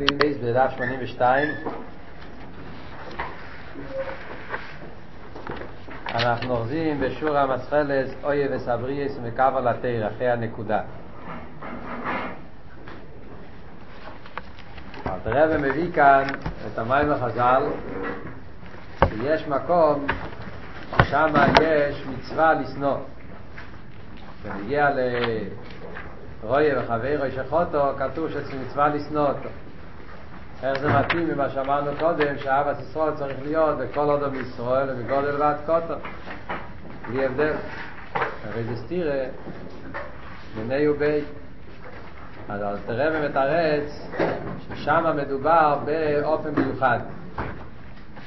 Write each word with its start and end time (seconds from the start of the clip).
בדף 0.00 0.70
82 0.76 1.48
אנחנו 6.14 6.56
אוחזים 6.56 7.00
בשור 7.00 7.38
המסחלס 7.38 8.10
אויה 8.24 8.48
וסבריאס 8.52 9.12
ומקו 9.22 9.42
על 9.42 9.68
התיר 9.68 10.08
אחרי 10.08 10.30
הנקודה. 10.30 10.80
הרב 15.04 15.56
מביא 15.56 15.92
כאן 15.92 16.24
את 16.72 16.78
המים 16.78 17.10
החז"ל 17.10 17.62
שיש 19.08 19.48
מקום 19.48 20.06
ששם 20.96 21.26
יש 21.62 22.06
מצווה 22.06 22.54
לשנוא. 22.54 22.96
כשנגיע 24.42 24.90
לרויה 26.42 26.80
וחברו 26.80 27.30
שחוטו 27.34 27.92
כתוב 27.98 28.30
שאצל 28.30 28.56
מצווה 28.56 28.88
לשנוא 28.88 29.28
אותו 29.28 29.48
איך 30.62 30.78
זה 30.78 30.88
מתאים 30.88 31.28
ממה 31.28 31.50
שאמרנו 31.50 31.90
קודם 31.98 32.38
שאהבת 32.38 32.76
ישראל 32.80 33.14
צריך 33.14 33.36
להיות 33.42 33.78
בכל 33.78 34.10
אדם 34.10 34.34
ישראל 34.34 34.88
ובגודל 34.90 35.36
ועד 35.42 35.56
קוטו 35.66 35.94
בלי 37.08 37.24
הבדל. 37.24 37.52
הרי 38.44 38.64
זה 38.64 38.76
סתירה 38.76 39.24
בני 40.56 40.88
ובי 40.88 41.20
אז 42.48 42.62
אל 42.62 42.76
תראה 42.86 43.08
ומתרץ 43.12 44.08
ששם 44.68 45.16
מדובר 45.16 45.78
באופן 45.84 46.50
מיוחד. 46.56 46.98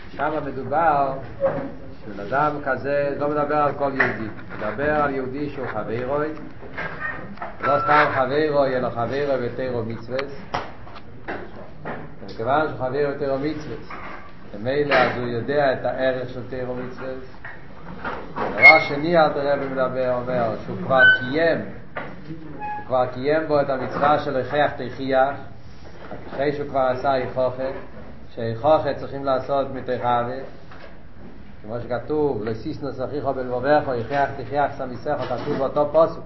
שם 0.10 0.32
מדובר 0.46 1.14
שבן 2.06 2.24
אדם 2.24 2.52
כזה 2.66 3.16
לא 3.20 3.30
מדבר 3.30 3.56
על 3.56 3.72
כל 3.78 3.92
יהודי. 3.94 4.28
מדבר 4.58 4.94
על 4.94 5.10
יהודי 5.10 5.50
שהוא 5.50 5.68
חברוי. 5.68 6.28
לא 7.62 7.80
סתם 7.80 8.06
חברוי 8.14 8.78
אלא 8.78 8.90
חברוי 8.90 9.48
ותירו 9.48 9.84
מצווה 9.84 10.18
מכיוון 12.34 12.68
שהוא 12.68 12.80
חבר 12.80 12.98
יותר 12.98 13.36
מצווה 13.38 13.76
ומילא 14.54 14.96
אז 14.96 15.18
הוא 15.18 15.28
יודע 15.28 15.74
את 15.74 15.86
הערך 15.86 16.30
של 16.30 16.50
תירו 16.50 16.76
מצווה 16.76 17.14
דבר 18.34 18.80
שני 18.80 19.18
אל 19.18 19.30
תראה 19.30 19.54
ומדבר 19.62 20.16
אומר 20.16 20.56
שהוא 20.66 20.78
כבר 20.78 21.02
קיים. 21.20 21.58
הוא 21.58 22.86
כבר 22.88 23.06
קיים 23.06 23.48
בו 23.48 23.62
את 23.62 23.70
המצווה 23.70 24.20
של 24.20 24.38
הכרח 24.38 24.72
תכיח 24.72 25.36
אחרי 26.28 26.54
שהוא 26.54 26.70
כבר 26.70 26.80
עשה 26.80 27.16
איכוכה 27.16 27.64
שאיכוכה 28.36 28.94
צריכים 28.94 29.26
לעשות 29.26 29.68
מתחווה. 29.74 30.38
כמו 31.64 31.76
שכתוב 31.80 32.44
לסיסנוס 32.44 33.02
אחיכו 33.02 33.34
בלבובכו 33.34 33.94
הכרח 33.94 34.30
תכיח 34.38 34.72
סמיסכו 34.78 35.24
כתוב 35.24 35.58
באותו 35.58 35.90
פוסוק. 35.92 36.24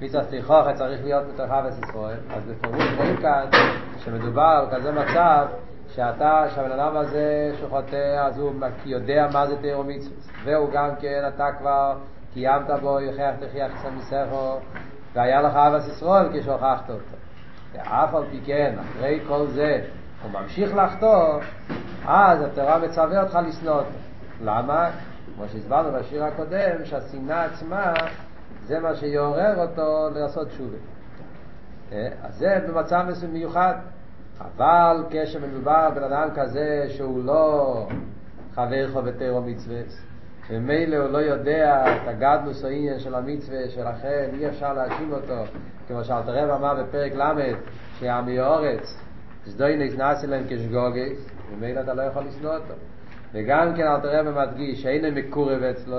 מצווה 0.00 0.24
תכיחה 0.24 0.72
צריך 0.74 1.04
להיות 1.04 1.24
מתחווה 1.28 1.68
ישראל 1.68 2.18
אז 2.30 2.42
בפירוש 2.44 2.86
רואים 2.98 3.16
כאן 3.16 3.46
שמדובר 4.04 4.42
על 4.42 4.66
כזה 4.70 4.92
מצב 4.92 5.46
שאתה, 5.88 6.44
שהבן 6.54 6.72
אדם 6.72 6.96
הזה 6.96 7.52
שחוטא, 7.60 8.26
אז 8.26 8.38
הוא 8.38 8.52
יודע 8.84 9.28
מה 9.32 9.46
זה 9.46 9.56
תירו 9.60 9.84
מצווה 9.84 10.16
והוא 10.44 10.70
גם 10.72 10.88
כן, 11.00 11.22
אתה 11.28 11.46
כבר 11.58 11.96
קיימת 12.34 12.70
בו 12.80 13.00
יחייך 13.00 13.36
תחייך 13.40 13.72
סמיסכו 13.82 14.58
והיה 15.12 15.42
לך 15.42 15.56
אבס 15.56 15.88
ישראל 15.88 16.28
כשהוכחת 16.32 16.90
אותו. 16.90 17.16
ואף 17.72 18.14
על 18.14 18.24
פי 18.30 18.40
כן, 18.44 18.74
אחרי 18.80 19.20
כל 19.28 19.46
זה 19.46 19.80
הוא 20.22 20.40
ממשיך 20.40 20.74
לחטוא 20.74 21.40
אז 22.06 22.42
התורה 22.42 22.78
מצווה 22.78 23.22
אותך 23.22 23.38
לשנוא 23.46 23.74
אותו. 23.74 23.90
למה? 24.44 24.90
כמו 25.34 25.48
שהסברנו 25.48 25.98
בשיר 25.98 26.24
הקודם 26.24 26.84
שהשנאה 26.84 27.44
עצמה 27.44 27.94
זה 28.66 28.80
מה 28.80 28.96
שיעורר 28.96 29.54
אותו 29.62 30.08
לעשות 30.14 30.48
תשובה 30.48 30.76
אז 32.22 32.38
זה 32.38 32.58
במצב 32.68 33.04
מסוים 33.08 33.32
מיוחד. 33.32 33.74
אבל 34.40 35.04
כשמדובר 35.10 35.90
בן 35.94 36.02
אדם 36.02 36.28
כזה 36.34 36.86
שהוא 36.88 37.24
לא 37.24 37.86
חבר 38.54 38.92
חובתר 38.92 39.32
או 39.32 39.42
מצווה 39.42 39.80
ומילא 40.50 40.96
הוא 40.96 41.08
לא 41.08 41.18
יודע 41.18 41.84
את 41.96 42.08
הגדלוס 42.08 42.64
העניין 42.64 42.98
של 42.98 43.14
המצווה 43.14 43.68
שלכן 43.68 44.28
אי 44.32 44.48
אפשר 44.48 44.72
להאשים 44.72 45.12
אותו. 45.12 45.42
כמו 45.88 46.04
שאלת 46.04 46.24
רב 46.26 46.50
אמר 46.50 46.82
בפרק 46.82 47.12
ל' 47.14 47.54
שהעמי 47.98 48.40
אורץ 48.40 49.00
זדוי 49.46 49.86
נכנס 49.86 50.24
אליהם 50.24 50.44
כשגוגס 50.48 51.30
ומילא 51.52 51.80
אתה 51.80 51.94
לא 51.94 52.02
יכול 52.02 52.22
לשנוא 52.24 52.54
אותו. 52.54 52.74
וגם 53.32 53.74
כן 53.76 53.86
אלת 53.86 54.04
רב 54.04 54.28
מדגיש 54.28 54.82
שאין 54.82 55.14
מקורב 55.14 55.62
אצלו 55.62 55.98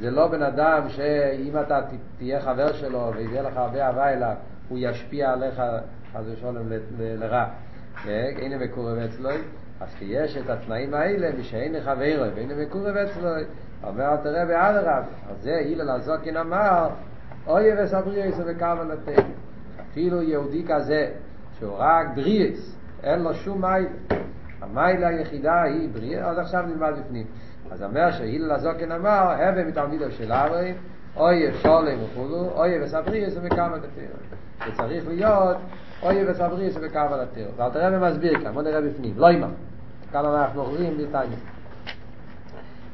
זה 0.00 0.10
לא 0.10 0.28
בן 0.28 0.42
אדם 0.42 0.88
שאם 0.88 1.52
אתה 1.60 1.80
תהיה 2.18 2.40
חבר 2.40 2.72
שלו 2.72 3.12
ויהיה 3.16 3.42
לך 3.42 3.56
הרבה 3.56 3.86
אהבה 3.86 4.12
אליו 4.12 4.34
הוא 4.68 4.78
ישפיע 4.80 5.32
עליך 5.32 5.62
חס 6.12 6.24
ושלום 6.26 6.72
לרע. 6.98 7.44
אין 8.06 8.58
מקורב 8.58 8.98
אצלו 8.98 9.30
אז 9.80 9.94
כי 9.98 10.04
יש 10.04 10.36
את 10.36 10.50
התנאים 10.50 10.94
האלה 10.94 11.30
מי 11.36 11.44
שאין 11.44 11.80
חברו 11.80 12.34
ואין 12.34 12.50
מקורב 12.58 12.96
אצלו 12.96 13.28
אומר 13.84 14.16
תראה 14.16 14.68
הרב 14.68 15.04
אז 15.30 15.42
זה 15.42 15.56
הילל 15.56 15.90
הזוקין 15.90 16.36
אמר 16.36 16.88
אוי 17.46 17.82
וסבריאס 17.82 18.34
וכוונתך 18.46 19.22
אפילו 19.80 20.22
יהודי 20.22 20.64
כזה 20.68 21.10
שהוא 21.58 21.74
רק 21.78 22.06
בריאס 22.14 22.76
אין 23.02 23.22
לו 23.22 23.34
שום 23.34 23.60
מייל. 23.60 23.86
המייל 24.60 25.04
היחידה 25.04 25.62
היא 25.62 25.88
בריאס 25.92 26.24
אז 26.24 26.38
עכשיו 26.38 26.64
נלמד 26.66 26.92
בפנים. 26.98 27.26
אז 27.70 27.82
אומר 27.82 28.10
שהילל 28.10 28.52
הזוקין 28.52 28.92
אמר 28.92 29.32
הווה 29.32 29.64
מתלמידו 29.64 30.10
של 30.10 30.32
אברהם 30.32 30.74
אוי 31.18 31.52
שולם 31.62 31.98
וכולו 32.04 32.50
אוי 32.54 32.84
וכוונתך 32.84 33.86
זה 34.66 34.72
צריך 34.76 35.08
להיות 35.08 35.56
אוי 36.02 36.30
וסבריס 36.30 36.76
וקבל 36.82 37.20
התיר 37.20 37.48
ואל 37.56 37.70
תראה 37.70 37.90
במסביר 37.90 38.40
כאן, 38.42 38.52
בוא 38.52 38.62
נראה 38.62 38.80
בפנים. 38.80 39.14
לא 39.16 39.28
אימר 39.28 39.48
כאן 40.12 40.24
אנחנו 40.24 40.60
אוכלים 40.60 40.98
בטניה 40.98 41.38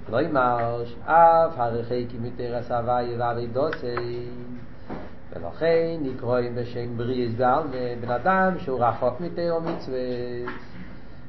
לא 0.09 0.19
אימר 0.19 0.83
שאף 0.85 1.53
הרחי 1.57 2.07
כי 2.09 2.17
מתיר 2.21 2.57
הסבי 2.57 3.15
ואבי 3.19 3.47
דוסי. 3.47 4.29
ולכן 5.33 5.97
נקרואים 6.01 6.55
בשם 6.55 6.97
בריס 6.97 7.35
בעלמה 7.35 7.71
בן 8.01 8.11
אדם 8.11 8.59
שהוא 8.59 8.85
רחוק 8.85 9.21
מתיר 9.21 9.57
ומצווה. 9.57 9.99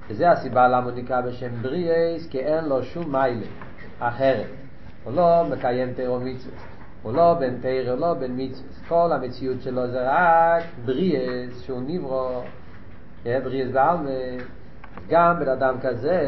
וזה 0.10 0.32
הסיבה 0.32 0.68
למה 0.68 0.84
הוא 0.84 0.92
נקרא 0.92 1.22
בשם 1.22 1.62
בריס 1.62 2.28
כי 2.30 2.40
אין 2.40 2.66
לו 2.66 2.84
שום 2.84 3.12
מיילה 3.12 3.46
אחרת. 4.00 4.48
הוא 5.04 5.14
לא 5.14 5.44
מקיים 5.52 5.94
תיר 5.94 6.12
ומצווה 6.12 6.75
הוא 7.06 7.14
לא 7.14 7.34
בן 7.34 7.62
תיר, 7.62 7.92
הוא 7.92 8.00
לא 8.00 8.14
בן 8.14 8.32
מצווה 8.36 8.70
כל 8.88 9.12
המציאות 9.12 9.62
שלו 9.62 9.88
זה 9.88 10.00
רק 10.04 10.64
בריאס 10.86 11.62
שהוא 11.62 11.82
נברו 11.88 12.42
בריאס 13.24 13.72
בעלמה 13.72 14.10
גם 15.10 15.40
בן 15.40 15.50
אדם 15.50 15.76
כזה 15.82 16.22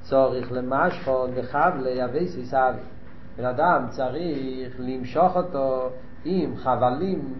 צורך 0.00 0.52
למשכון 0.52 1.30
וחבלה 1.34 1.90
יבי 1.90 2.28
סיסאבי 2.28 2.78
בן 3.36 3.44
אדם 3.44 3.86
צריך 3.88 4.74
למשוך 4.78 5.36
אותו 5.36 5.90
עם 6.24 6.56
חבלים 6.56 7.34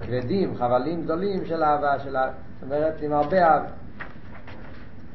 כבדים, 0.00 0.54
חבלים 0.56 1.02
גדולים 1.02 1.46
של 1.46 1.62
אהבה 1.62 1.98
של... 1.98 2.12
זאת 2.12 2.62
אומרת 2.62 3.02
עם 3.02 3.12
הרבה 3.12 3.46
אהבה. 3.46 3.68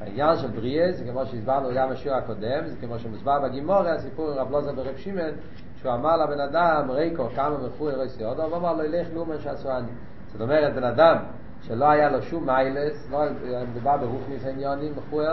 העניין 0.01 0.37
של 0.37 0.47
בריאס 0.47 0.97
זה 0.97 1.03
כמו 1.11 1.25
שהסברנו 1.25 1.69
גם 1.75 1.89
בשיעור 1.89 2.17
הקודם 2.17 2.67
זה 2.67 2.75
כמו 2.81 2.99
שמוסבר 2.99 3.39
בגימורי 3.39 3.91
הסיפור 3.91 4.31
עם 4.31 4.37
רב 4.37 4.51
לוזה 4.51 4.71
ברב 4.71 4.97
שימן 4.97 5.31
שהוא 5.83 5.93
אמר 5.93 6.17
לבן 6.17 6.39
אדם, 6.39 6.91
רייקו, 6.91 7.29
כמה 7.35 7.57
מפוי 7.57 7.93
רסי 7.93 8.23
עוד, 8.23 8.39
הוא 8.39 8.57
אמר 8.57 8.73
לו, 8.73 8.83
ילך 8.83 9.07
לאומן 9.13 9.39
שעשואני. 9.39 9.87
זאת 10.31 10.41
אומרת, 10.41 10.73
בן 10.73 10.83
אדם 10.83 11.17
שלא 11.61 11.85
היה 11.85 12.09
לו 12.09 12.21
שום 12.21 12.45
מיילס, 12.45 13.07
לא 13.11 13.19
מדובר 13.71 13.97
ברוך 13.97 14.21
ניסיוניונים, 14.29 14.93
מפוי, 14.97 15.25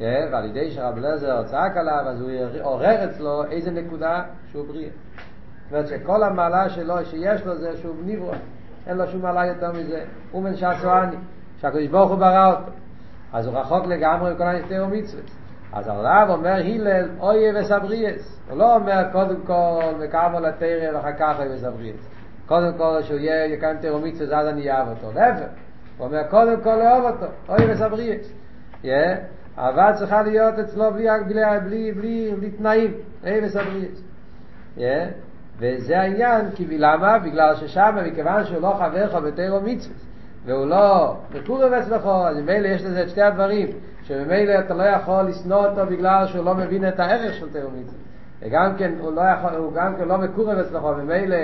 ועל 0.00 0.44
ידי 0.44 0.70
שרב 0.70 0.98
לזר 0.98 1.42
צעק 1.42 1.76
עליו, 1.76 2.04
אז 2.08 2.20
הוא 2.20 2.30
עורר 2.62 3.04
אצלו 3.04 3.44
איזה 3.44 3.70
נקודה 3.70 4.22
שהוא 4.50 4.66
בריא. 4.66 4.88
זאת 4.88 5.72
אומרת 5.72 5.86
שכל 5.88 6.22
המעלה 6.22 6.68
שלו, 6.68 7.04
שיש 7.04 7.46
לו 7.46 7.56
זה 7.58 7.76
שהוא 7.76 7.94
נברו, 8.04 8.30
אין 8.86 8.96
לו 8.96 9.06
שום 9.06 9.22
מעלה 9.22 9.46
יותר 9.46 9.72
מזה, 9.72 10.04
אומן 10.34 10.56
שעשואני, 10.56 11.16
שהקדוש 11.60 11.86
ברוך 11.86 12.10
הוא 12.10 12.18
ברא 12.18 12.50
אותו. 12.50 12.72
אז 13.32 13.46
הוא 13.46 13.58
רחוק 13.58 13.86
לגמרי 13.86 14.34
מכל 14.34 14.44
הנסתר 14.44 14.86
ומצוות. 14.88 15.30
אז 15.72 15.88
הרב 15.88 16.30
אומר 16.30 16.50
הלל 16.50 17.08
אוי 17.18 17.60
וסבריאס. 17.60 18.40
הוא 18.50 18.58
לא 18.58 18.74
אומר 18.74 19.02
קודם 19.12 19.40
כל 19.46 19.82
מקאמו 19.98 20.40
לתרא 20.40 20.94
ואחר 20.94 21.12
כך 21.18 21.36
אוי 21.38 21.54
וסבריאס. 21.54 22.08
קודם 22.46 22.72
כל 22.78 23.02
שהוא 23.02 23.18
יהיה 23.18 23.46
יקיים 23.46 23.76
מצווה 24.04 24.40
אז 24.40 24.48
אני 24.48 24.70
אהב 24.70 24.88
אותו. 24.88 25.12
להפך 25.14 25.46
הוא 25.98 26.06
אומר 26.06 26.22
קודם 26.30 26.60
כל 26.62 26.74
לאהוב 26.74 27.04
אותו. 27.04 27.26
אוי 27.48 27.72
וסבריאס. 27.72 28.32
אהבה 29.58 29.92
צריכה 29.98 30.22
להיות 30.22 30.58
אצלו 30.58 30.92
בלי, 30.92 31.06
בלי, 31.26 31.42
בלי, 31.64 31.92
בלי, 31.92 32.34
בלי 32.36 32.50
תנאים. 32.50 32.94
אוי 33.24 33.44
וסבריאס. 33.44 34.02
וזה 35.58 35.98
העניין 35.98 36.50
כי 36.54 36.78
למה? 36.78 37.18
בגלל 37.18 37.54
ששם 37.56 37.96
מכיוון 38.06 38.44
שהוא 38.44 38.60
לא 38.60 38.74
חבר 38.78 39.04
לך 39.04 39.14
בתרא 39.14 39.60
מצווה 39.60 39.96
והוא 40.46 40.66
לא 40.66 41.16
מקורב 41.34 41.72
אצלך 41.72 42.06
אז 42.06 42.36
ממילא 42.36 42.68
יש 42.68 42.82
לזה 42.84 43.02
את 43.02 43.08
שתי 43.08 43.22
הדברים 43.22 43.68
שממילא 44.02 44.58
אתה 44.58 44.74
לא 44.74 44.82
יכול 44.82 45.22
לשנוא 45.22 45.66
אותו 45.66 45.86
בגלל 45.86 46.26
שהוא 46.26 46.44
לא 46.44 46.54
מבין 46.54 46.88
את 46.88 47.00
הערך 47.00 47.34
של 47.34 47.52
תאומית 47.52 47.86
וגם 48.40 48.76
כן 48.78 48.92
הוא, 49.00 49.12
לא 49.12 49.20
יכול, 49.20 49.50
הוא 49.50 49.72
גם 49.72 49.96
כן 49.96 50.08
לא 50.08 50.18
מקורב 50.18 50.58
אצלך 50.58 50.84
וממילא 50.84 51.36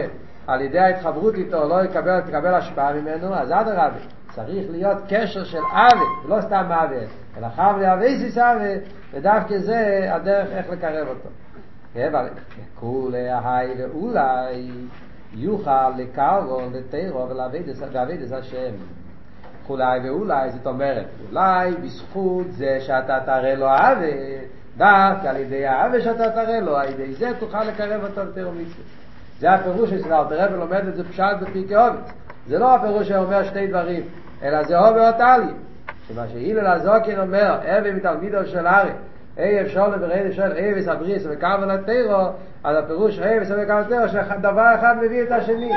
על 0.47 0.61
ידי 0.61 0.79
ההתחברות 0.79 1.35
איתו 1.35 1.69
לא 1.69 1.85
יקבל, 1.85 2.21
תקבל 2.21 2.55
השפעה 2.55 2.93
ממנו, 2.93 3.35
אז 3.35 3.51
אדרבה, 3.51 3.99
צריך 4.31 4.71
להיות 4.71 4.99
קשר 5.09 5.45
של 5.45 5.59
עוול, 5.59 6.09
לא 6.29 6.41
סתם 6.41 6.65
עוול, 6.71 7.05
אלא 7.39 7.49
חב 7.57 7.75
לאבייסיס 7.81 8.39
עוול, 8.39 8.79
ודווקא 9.13 9.59
זה 9.59 10.09
הדרך 10.11 10.49
איך 10.53 10.71
לקרב 10.71 11.09
אותו. 11.09 11.29
אבל 12.09 12.29
כולי 12.81 13.29
ההי 13.29 13.69
ואולי 13.79 14.71
יוכל 15.35 15.91
לקרבו 15.97 16.61
לתירו 16.73 17.29
ולעבד 17.29 17.63
השם. 18.33 18.73
אולי 19.69 20.01
ואולי, 20.05 20.51
זאת 20.51 20.67
אומרת, 20.67 21.07
אולי 21.31 21.73
בזכות 21.73 22.47
זה 22.51 22.79
שאתה 22.81 23.19
תראה 23.27 23.55
לו 23.55 23.69
עוול, 23.69 24.05
דווקא 24.77 25.29
על 25.29 25.37
ידי 25.37 25.67
העוול 25.67 26.01
שאתה 26.01 26.31
תראה 26.31 26.61
לו, 26.61 26.77
על 26.77 26.89
ידי 26.89 27.13
זה 27.13 27.31
תוכל 27.39 27.65
לקרב 27.65 28.05
אותו 28.05 28.25
לתירו 28.25 28.53
מצווה. 28.53 28.85
זה 29.39 29.53
הפירוש 29.53 29.91
של 29.91 30.13
אלתר 30.13 30.45
רבי 30.45 30.57
לומד 30.57 30.89
את 30.89 30.97
זה 30.97 31.09
פשט 31.09 31.37
בפרקי 31.41 31.75
עובד. 31.75 31.99
זה 32.47 32.59
לא 32.59 32.75
הפירוש 32.75 33.09
שאומר 33.09 33.45
שתי 33.45 33.67
דברים, 33.67 34.03
אלא 34.43 34.65
זה 34.65 34.79
עובר 34.79 35.09
אותלי. 35.09 35.53
שמה 36.09 36.29
שהילל 36.29 36.67
הזוקין 36.67 37.21
אומר, 37.21 37.59
אבי 37.79 37.93
מתלמידו 37.93 38.47
של 38.47 38.67
ארי, 38.67 38.91
אי 39.39 39.61
אפשר 39.61 39.89
לברעי 39.89 40.33
של 40.33 40.53
אי 40.57 40.73
וסבריס 40.77 41.27
וקרבן 41.31 41.71
הטרו, 41.71 42.33
אז 42.65 42.77
הפירוש 42.77 43.19
אי 43.19 43.41
וסבריס 43.41 43.65
וקרבן 43.65 43.95
הטרו, 43.95 44.09
שדבר 44.09 44.75
אחד 44.75 44.97
מביא 45.03 45.23
את 45.23 45.31
השני. 45.31 45.73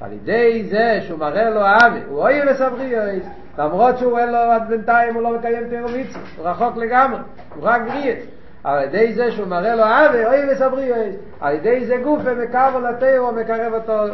על 0.00 0.12
ידי 0.12 0.64
זה 0.70 0.98
שהוא 1.02 1.18
מראה 1.18 1.50
לו 1.50 1.60
אבי, 1.60 2.00
הוא 2.08 2.20
אוי 2.20 2.40
וסבריס, 2.50 3.26
למרות 3.58 3.98
שהוא 3.98 4.18
אין 4.18 4.32
לו 4.32 4.38
עד 4.38 4.68
בינתיים, 4.68 5.14
הוא 5.14 5.22
לא 5.22 5.30
מקיים 5.30 5.68
טרו 5.70 5.88
מצווה, 5.88 6.22
הוא 6.36 6.46
רחוק 6.46 6.76
לגמרי, 6.76 7.20
הוא 7.54 7.64
רק 7.64 7.82
בריאס. 7.82 8.24
על 8.64 8.84
ידי 8.84 9.12
זה 9.12 9.32
שהוא 9.32 9.46
מראה 9.46 9.74
לו 9.74 9.82
אבי, 9.84 10.26
אוי 10.26 10.52
וסבריס, 10.52 11.14
על 11.40 11.54
ידי 11.54 11.86
זה 11.86 11.96
גופה 11.96 12.34
מקרב 12.34 12.82
לטרו, 12.84 13.32
מקרב 13.32 13.74
אותו, 13.74 14.04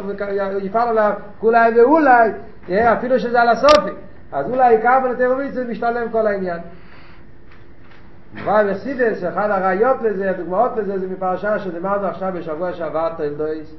יפעל 0.61 0.87
עליו 0.87 1.11
כולי 1.39 1.79
ואולי, 1.79 2.29
אפילו 2.69 3.19
שזה 3.19 3.41
על 3.41 3.49
הסופי. 3.49 3.91
אז 4.31 4.49
אולי 4.49 4.77
קרבן 4.81 5.11
לטרו 5.11 5.35
מצווה 5.35 5.63
משתלם 5.63 6.09
כל 6.11 6.27
העניין. 6.27 6.59
אבל 8.43 8.73
בסידס, 8.73 9.23
אחד 9.23 9.49
הראיות 9.49 10.01
לזה, 10.01 10.29
הדוגמאות 10.29 10.71
לזה, 10.77 10.99
זה 10.99 11.07
מפרשה 11.07 11.59
שדיברנו 11.59 12.07
עכשיו 12.07 12.33
בשבוע 12.35 12.73
שעבר 12.73 13.13
תלדויס, 13.17 13.75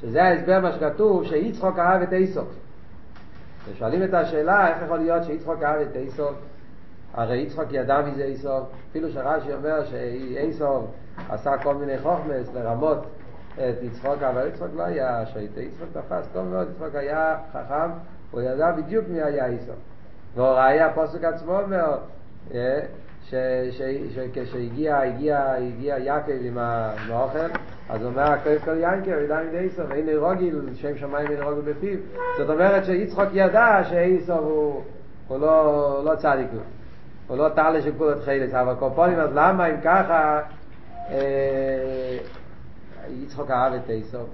שזה 0.00 0.22
ההסבר 0.22 0.60
מה 0.60 0.72
שכתוב, 0.72 1.24
שיצחוק 1.24 1.78
אהב 1.78 2.02
את 2.02 2.12
איסוף. 2.12 2.48
ושואלים 3.68 4.02
את 4.02 4.14
השאלה, 4.14 4.68
איך 4.68 4.76
יכול 4.84 4.98
להיות 4.98 5.24
שיצחוק 5.24 5.62
אהב 5.62 5.80
את 5.80 5.96
איסוף? 5.96 6.34
הרי 7.14 7.38
יצחוק 7.38 7.64
ידע 7.70 8.00
מזה 8.00 8.24
איסוף, 8.24 8.68
אפילו 8.90 9.10
שרש"י 9.10 9.54
אומר 9.54 9.84
שאיסוף 9.84 10.84
עשה 11.28 11.58
כל 11.62 11.74
מיני 11.74 11.98
חוכמס 11.98 12.54
לרמות 12.54 13.06
את 13.54 13.82
יצחוק, 13.82 14.22
אבל 14.22 14.46
יצחוק 14.46 14.68
לא 14.76 14.82
היה 14.82 15.26
שייט, 15.26 15.56
יצחוק 15.56 15.88
תפס 15.92 16.28
טוב 16.32 16.44
מאוד, 16.44 16.68
יצחוק 16.70 16.94
היה 16.94 17.36
חכם, 17.52 17.90
הוא 18.30 18.40
ידע 18.40 18.72
בדיוק 18.72 19.04
מי 19.08 19.22
היה 19.22 19.46
איסוף. 19.46 19.76
והוראי 20.34 20.80
הפוסק 20.80 21.24
עצמו 21.24 21.60
אומר, 21.60 21.98
שכשהגיע 23.30 24.98
הגיע, 24.98 25.52
הגיע 25.52 25.98
יעקב 25.98 26.32
עם 26.40 26.58
האוכל, 26.58 27.38
אז 27.88 28.02
הוא 28.02 28.10
אומר, 28.10 28.22
הכואב 28.22 28.58
כל 28.64 28.76
ינקר, 28.80 29.18
ידע 29.24 29.40
מדי 29.48 29.58
איסוף, 29.58 29.90
אין 29.92 30.08
רוגיל, 30.16 30.60
שם 30.74 30.96
שמיים 30.96 31.30
אין 31.30 31.42
רוגיל 31.42 31.72
בפיו. 31.72 31.98
זאת 32.38 32.50
אומרת 32.50 32.84
שיצחוק 32.84 33.28
ידע 33.32 33.84
שאיסוף 33.84 34.40
הוא, 34.40 34.82
הוא 35.28 35.38
לא, 35.38 36.02
לא 36.04 36.14
צדיק 36.14 36.48
לו. 36.52 36.60
הוא 37.28 37.36
לא 37.36 37.48
טעלה 37.48 37.82
של 37.82 37.92
כולת 37.98 38.24
חילס, 38.24 38.54
אבל 38.54 38.74
קופונים, 38.74 39.18
אז 39.18 39.30
למה 39.34 39.66
אם 39.66 39.80
ככה 39.84 40.40
אה, 41.10 42.18
יצחוק 43.08 43.50
אהב 43.50 43.72
את 43.72 43.90
איסוף? 43.90 44.28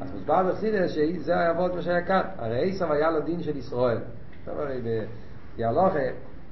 אז 0.00 0.12
מוסבר 0.14 0.42
בחסידס 0.42 0.90
שזה 0.90 1.32
היה 1.32 1.50
עבוד 1.50 1.74
מה 1.74 1.82
שהיה 1.82 2.02
כאן. 2.02 2.22
הרי 2.38 2.58
איסוף 2.58 2.90
היה 2.90 3.10
לו 3.10 3.20
דין 3.20 3.42
של 3.42 3.56
ישראל. 3.56 3.98
טוב, 4.44 4.60
הרי 4.60 4.80
ביהלוכה 5.56 5.98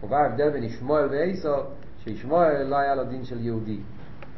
ובא 0.03 0.17
ההבדל 0.17 0.51
בין 0.51 0.65
ישמואל 0.65 1.09
ואיסוף, 1.11 1.67
שישמואל 1.99 2.63
לא 2.63 2.77
היה 2.77 2.95
לו 2.95 3.05
דין 3.05 3.25
של 3.25 3.41
יהודי, 3.41 3.81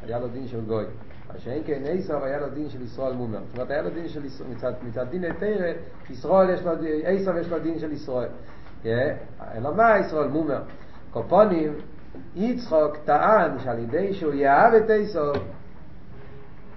היה 0.03 0.19
לו 0.19 0.27
דין 0.27 0.47
של 0.47 0.61
גוי. 0.61 0.85
מה 1.33 1.39
שאין 1.39 1.63
כן 1.65 1.81
איסוף 1.85 2.23
היה 2.23 2.39
לו 2.39 2.49
דין 2.49 2.69
של 2.69 2.81
ישראל 2.81 3.13
מומר. 3.13 3.39
זאת 3.47 3.55
אומרת, 3.55 3.71
היה 3.71 3.81
לו 3.81 3.89
דין 3.89 4.07
של 4.07 4.25
ישראל, 4.25 4.49
מצד, 4.49 4.73
מצד 4.83 5.05
דין 5.09 5.23
היתרא, 5.23 5.71
ישראל 6.09 6.49
יש 6.49 6.61
לו, 6.61 6.71
איסוף 7.07 7.35
יש 7.41 7.49
לו 7.49 7.59
דין 7.59 7.79
של 7.79 7.91
ישראל. 7.91 8.29
אלא 8.85 9.75
מה 9.75 9.99
ישראל 9.99 10.27
מומר? 10.27 10.61
קופונים, 11.11 11.73
יצחוק 12.35 12.97
טען 13.05 13.59
שעל 13.59 13.79
ידי 13.79 14.13
שהוא 14.13 14.33
יאהב 14.33 14.73
את 14.73 14.89
איסוף, 14.89 15.37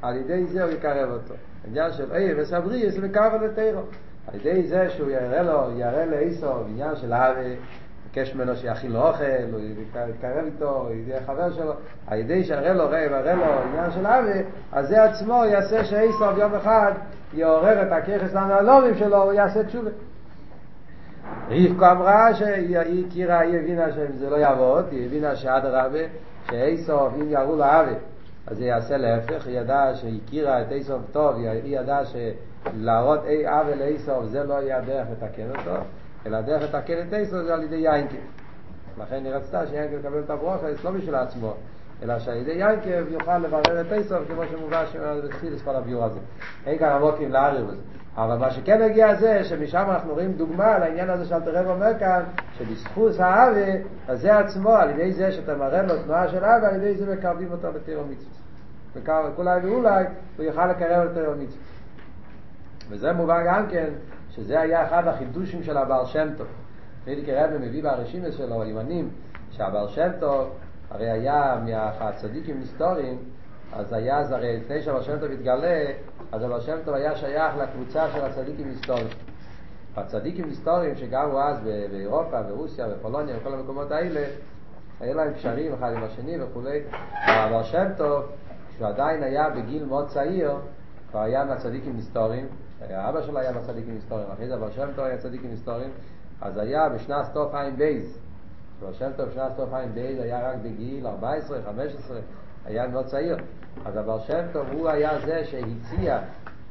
על 0.02 0.16
ידי 0.16 0.46
זה 0.46 0.64
הוא 0.64 0.72
יקרב 0.72 1.10
אותו. 1.10 1.34
עניין 1.64 1.92
של 1.92 2.12
אי 2.12 2.34
וסברי, 2.34 2.90
זה 2.90 3.08
מקרב 3.08 3.32
על 3.34 3.50
התירו. 3.50 3.82
על 4.26 4.34
ידי 4.34 4.68
זה 4.68 4.90
שהוא 4.90 5.10
יראה 5.10 5.42
לו, 5.42 5.78
יראה 5.78 6.06
לאיסוף, 6.06 6.66
עניין 6.68 6.96
של 6.96 7.12
אהבה, 7.12 7.54
ביקש 8.12 8.34
ממנו 8.34 8.56
שיאכיל 8.56 8.92
לו 8.92 9.08
אוכל, 9.08 9.24
הוא 9.52 9.60
יתקרב 10.08 10.44
איתו, 10.44 10.76
הוא 10.76 10.90
יהיה 10.90 11.20
חבר 11.26 11.52
שלו, 11.52 11.72
על 12.06 12.18
ידי 12.18 12.44
שיראה 12.44 12.72
לו 12.72 12.84
רעב, 12.84 13.10
יראה 13.10 13.34
לו 13.34 13.44
עניין 13.44 13.90
של 13.90 14.06
אבי, 14.06 14.42
אז 14.72 14.88
זה 14.88 15.04
עצמו 15.04 15.44
יעשה 15.44 15.84
שאיסוף 15.84 16.38
יום 16.38 16.54
אחד 16.54 16.92
יעורר 17.34 17.82
את 17.82 17.92
הככס 17.92 18.34
הנעלורים 18.34 18.94
שלו, 18.94 19.22
הוא 19.22 19.32
יעשה 19.32 19.64
תשובה. 19.64 19.90
רבקו 21.50 21.86
אמרה 21.90 22.34
שהיא 22.34 22.78
הכירה, 22.78 23.38
היא 23.38 23.58
הבינה 23.58 23.92
שזה 23.92 24.30
לא 24.30 24.36
יעבוד, 24.36 24.84
היא 24.90 25.06
הבינה 25.06 25.36
שעד 25.36 25.64
הרבה, 25.64 25.98
שאיסוף, 26.50 27.12
אם 27.14 27.30
יראו 27.30 27.56
לו 27.56 27.64
אבי, 27.64 27.94
אז 28.46 28.56
זה 28.56 28.64
יעשה 28.64 28.96
להפך, 28.96 29.46
היא 29.46 29.60
ידעה 29.60 29.94
שהיא 29.94 30.20
הכירה 30.26 30.62
את 30.62 30.72
איסוף 30.72 31.02
טוב, 31.12 31.36
היא 31.36 31.78
ידעה 31.78 32.02
שלהראות 32.04 33.20
אבי 33.46 33.74
לאיסוף 33.78 34.24
זה 34.24 34.44
לא 34.44 34.54
יהיה 34.54 34.78
הדרך 34.78 35.06
לתקן 35.12 35.50
אותו, 35.50 35.80
אלא 36.26 36.36
הדרך 36.36 36.62
לתקן 36.62 37.08
את 37.08 37.14
איסו 37.14 37.44
זה 37.44 37.54
על 37.54 37.62
ידי 37.62 37.76
יינקב. 37.76 38.16
לכן 38.98 39.24
היא 39.24 39.32
רצתה 39.32 39.66
שיינקב 39.66 39.94
יקבל 39.94 40.20
את 40.20 40.30
הברוכה, 40.30 40.66
לא 40.84 40.90
בשביל 40.90 41.14
עצמו, 41.14 41.54
אלא 42.02 42.18
שעל 42.18 42.36
ידי 42.36 42.52
יינקב 42.52 43.12
יוכל 43.12 43.38
לברר 43.38 43.80
את 43.80 43.92
איסו, 43.92 44.14
כמו 44.28 44.42
שמובא 44.50 44.84
בתחילת 45.24 45.62
כל 45.64 45.76
הביור 45.76 46.04
הזה. 46.04 46.18
אין 46.66 46.78
כאן 46.78 46.88
עמוקים 46.88 47.32
לערער 47.32 47.64
בזה. 47.64 47.82
אבל 48.16 48.36
מה 48.36 48.50
שכן 48.50 48.82
הגיע 48.82 49.14
זה, 49.14 49.44
שמשם 49.44 49.84
אנחנו 49.90 50.12
רואים 50.12 50.32
דוגמה 50.32 50.78
לעניין 50.78 51.10
הזה 51.10 51.24
שאלתר 51.24 51.58
רב 51.58 51.66
אומר 51.66 51.98
כאן, 51.98 52.22
שבזכות 52.58 53.20
האווה, 53.20 53.72
אז 54.08 54.20
זה 54.20 54.38
עצמו, 54.38 54.70
על 54.70 54.90
ידי 54.90 55.12
זה 55.12 55.32
שאתה 55.32 55.56
מראה 55.56 55.82
לו 55.82 56.02
תנועה 56.02 56.28
של 56.28 56.44
אווה, 56.44 56.68
על 56.68 56.74
ידי 56.74 56.94
זה 56.94 57.14
מקרבים 57.14 57.52
אותו 57.52 57.68
לתירו 57.74 58.02
מצווה. 58.04 59.28
וכולי 59.28 59.60
ואולי 59.62 60.04
הוא 60.36 60.44
יוכל 60.44 60.66
לקרב 60.66 61.08
לתירו 61.10 61.32
מצווה. 61.34 61.62
וזה 62.90 63.12
מובן 63.12 63.44
גם 63.46 63.66
כן 63.70 63.88
שזה 64.38 64.60
היה 64.60 64.86
אחד 64.86 65.06
החידושים 65.06 65.62
של 65.62 65.76
הבעל 65.76 66.06
שם 66.06 66.28
טוב. 66.36 66.46
פרידיקי 67.04 67.34
רבי 67.34 67.58
מביא 67.58 67.82
ברשימה 67.82 68.32
שלו, 68.32 68.62
הימנים, 68.62 69.10
שהבעל 69.50 69.88
שם 69.88 70.08
טוב 70.20 70.50
הרי 70.90 71.10
היה 71.10 71.62
מהצדיקים 71.64 72.60
היסטוריים, 72.60 73.18
אז 73.72 73.92
היה, 73.92 74.18
אז 74.18 74.32
הרי 74.32 74.56
לפני 74.56 74.82
שהבעל 74.82 75.02
שם 75.02 75.18
טוב 75.18 75.30
התגלה, 75.30 75.84
אז 76.32 76.42
הבעל 76.42 76.60
שם 76.60 76.76
טוב 76.84 76.94
היה 76.94 77.16
שייך 77.16 77.56
לקבוצה 77.56 78.10
של 78.10 78.24
הצדיקים 78.24 78.68
היסטוריים. 78.68 79.08
הצדיקים 79.96 80.44
היסטוריים 80.44 80.96
שגרו 80.96 81.40
אז 81.40 81.58
באירופה, 81.90 82.42
ברוסיה, 82.42 82.88
בפולוניה, 82.88 83.36
בכל 83.36 83.54
המקומות 83.54 83.90
האלה, 83.90 84.24
היה 85.00 85.14
להם 85.14 85.32
קשרים 85.32 85.72
אחד 85.74 85.92
עם 85.92 86.04
השני 86.04 86.42
וכולי. 86.42 86.80
הבעל 87.12 87.64
שם 87.64 87.86
טוב, 87.96 88.24
כשהוא 88.74 88.88
עדיין 88.88 89.22
היה 89.22 89.50
בגיל 89.50 89.84
מאוד 89.84 90.08
צעיר, 90.08 90.52
כבר 91.10 91.20
היה 91.20 91.44
מהצדיקים 91.44 91.96
היסטוריים, 91.96 92.46
אבא 92.90 93.22
שלו 93.22 93.38
היה 93.38 93.52
בצדיקים 93.52 93.94
היסטוריים, 93.94 94.28
אחרי 94.30 94.48
זה 94.48 94.54
אבל 94.54 94.70
שם 94.70 94.88
טוב 94.96 95.04
היה 95.04 95.18
צדיקים 95.18 95.50
היסטוריים, 95.50 95.90
אז 96.40 96.58
היה 96.58 96.88
בשנת 96.88 97.24
סטוף 97.24 97.54
עין 97.54 97.76
בייז, 97.76 98.18
אבל 98.80 98.92
שם 98.92 99.10
טוב 99.16 99.28
בשנת 99.28 99.52
סטוף 99.52 99.74
עין 99.74 99.92
בייז 99.92 100.20
היה 100.20 100.50
רק 100.50 100.56
בגיל 100.62 101.06
14, 101.06 101.58
15, 101.66 102.18
היה 102.64 102.88
מאוד 102.88 103.06
צעיר, 103.06 103.36
אז 103.84 103.98
אבל 103.98 104.18
שם 104.26 104.42
טוב 104.52 104.66
הוא 104.72 104.88
היה 104.88 105.10
זה 105.26 105.44
שהציע 105.44 106.20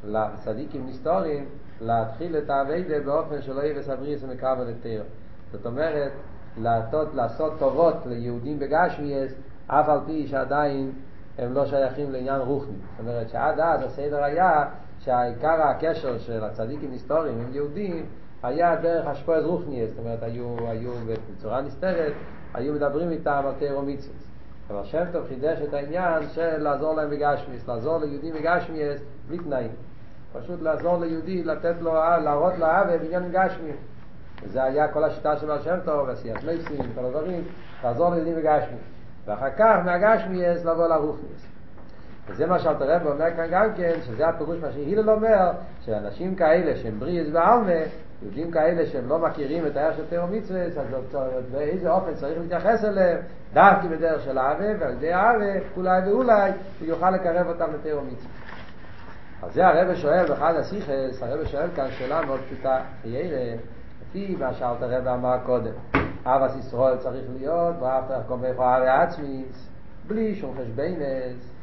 לצדיקים 0.03 0.85
היסטוריים 0.87 1.45
להתחיל 1.81 2.37
את 2.37 2.49
האביידה 2.49 2.99
באופן 2.99 3.41
שלא 3.41 3.61
יהיה 3.61 3.79
בסבריס 3.79 4.23
על 4.41 4.69
התיר. 4.69 5.03
זאת 5.51 5.65
אומרת, 5.65 6.11
לעשות, 6.57 7.13
לעשות 7.13 7.53
טובות 7.59 7.95
ליהודים 8.05 8.59
בגשמיאס, 8.59 9.31
אף 9.67 9.89
על 9.89 9.99
פי 10.05 10.27
שעדיין 10.27 10.91
הם 11.37 11.53
לא 11.53 11.65
שייכים 11.65 12.11
לעניין 12.11 12.41
רוחני. 12.41 12.71
זאת 12.71 12.99
אומרת 12.99 13.29
שעד 13.29 13.59
אז 13.59 13.83
הסדר 13.83 14.23
היה 14.23 14.65
שהעיקר 15.07 15.61
הקשר 15.61 16.17
של 16.17 16.43
הצדיקים 16.43 16.91
היסטוריים 16.91 17.39
עם 17.39 17.53
יהודים 17.53 18.05
היה 18.43 18.75
דרך 18.75 19.07
השפועז 19.07 19.45
רוחניאס, 19.45 19.89
זאת 19.89 19.99
אומרת 19.99 20.23
היו, 20.23 20.55
היו 20.67 20.91
בצורה 21.37 21.61
נסתרת, 21.61 22.13
היו 22.53 22.73
מדברים 22.73 23.11
איתם 23.11 23.41
על 23.45 23.53
תירו 23.59 23.81
מצווה. 23.81 24.15
אבל 24.69 24.83
שם 24.83 25.03
טוב 25.11 25.27
חידש 25.27 25.59
את 25.61 25.73
העניין 25.73 26.29
של 26.33 26.57
לעזור 26.57 26.95
להם 26.95 27.09
בגשמיאס, 27.09 27.67
לעזור 27.67 27.97
ליהודים 27.97 28.33
בגשמיאס 28.33 29.01
בלי 29.27 29.37
תנאים. 29.37 29.71
פשוט 30.33 30.61
לעזור 30.61 30.97
ליהודי, 30.97 31.43
לתת 31.43 31.75
לו, 31.81 31.93
להראות 31.93 32.53
לו 32.57 32.65
אהבה 32.65 32.97
בעניין 32.97 33.31
גשמי. 33.31 33.71
וזה 34.43 34.63
היה 34.63 34.87
כל 34.87 35.03
השיטה 35.03 35.37
של 35.37 35.51
השם 35.51 35.77
טוב, 35.85 36.09
עשיית 36.09 36.43
מייסים, 36.43 36.93
כל 36.95 37.05
הדברים, 37.05 37.43
לעזור 37.83 38.09
ליהודים 38.09 38.35
בגשמי. 38.35 38.77
ואחר 39.25 39.49
כך 39.57 39.75
מהגשמיאס 39.85 40.65
לבוא 40.65 40.87
לרוחניאס. 40.87 41.56
וזה 42.29 42.45
מה 42.45 42.59
שאלתר 42.59 42.95
רב 42.95 43.07
אומר 43.07 43.35
כאן 43.35 43.45
גם 43.51 43.73
כן, 43.75 43.93
שזה 44.01 44.27
הפירוש 44.27 44.57
מה 44.61 44.71
שהילל 44.71 45.09
אומר, 45.09 45.51
שאנשים 45.81 46.35
כאלה 46.35 46.75
שהם 46.75 46.99
בריאס 46.99 47.27
ועלמה, 47.33 47.71
יהודים 48.21 48.51
כאלה 48.51 48.85
שהם 48.85 49.09
לא 49.09 49.19
מכירים 49.19 49.67
את 49.67 49.77
הערך 49.77 49.97
של 49.97 50.05
תיאור 50.09 50.27
מצווה, 50.27 50.63
אז 50.63 51.45
באיזה 51.51 51.91
אופן 51.91 52.13
צריך 52.13 52.39
להתייחס 52.39 52.85
אליהם, 52.85 53.19
דווקא 53.53 53.87
בדרך 53.87 54.21
של 54.21 54.39
אהבה, 54.39 54.65
ועל 54.79 54.93
ידי 54.93 55.13
אהבה, 55.13 55.59
אולי 55.77 56.09
ואולי, 56.09 56.51
הוא 56.79 56.87
יוכל 56.87 57.11
לקרב 57.11 57.47
אותם 57.47 57.73
לתיאור 57.73 58.01
מצווה. 58.03 58.31
אז 59.43 59.53
זה 59.53 59.67
הרב 59.67 59.95
שואל 59.95 60.27
באחד 60.27 60.53
הסיכס, 60.55 61.23
הרב 61.23 61.45
שואל 61.45 61.67
כאן 61.75 61.87
שאלה 61.91 62.25
מאוד 62.25 62.39
פשוטה, 62.39 62.79
חיירה, 63.01 63.55
לפי 64.01 64.35
מה 64.39 64.53
שאלתר 64.53 64.89
רב 64.89 65.07
אמר 65.07 65.37
קודם, 65.45 65.73
אבס 66.25 66.55
ישראל 66.55 66.97
צריך 66.97 67.25
להיות, 67.37 67.75
ואהבת 67.79 68.25
קומך 68.27 68.59
אהבה 68.59 69.03
עצמיס, 69.03 69.69
בלי 70.07 70.35
שום 70.35 70.55
חשבנס, 70.61 71.56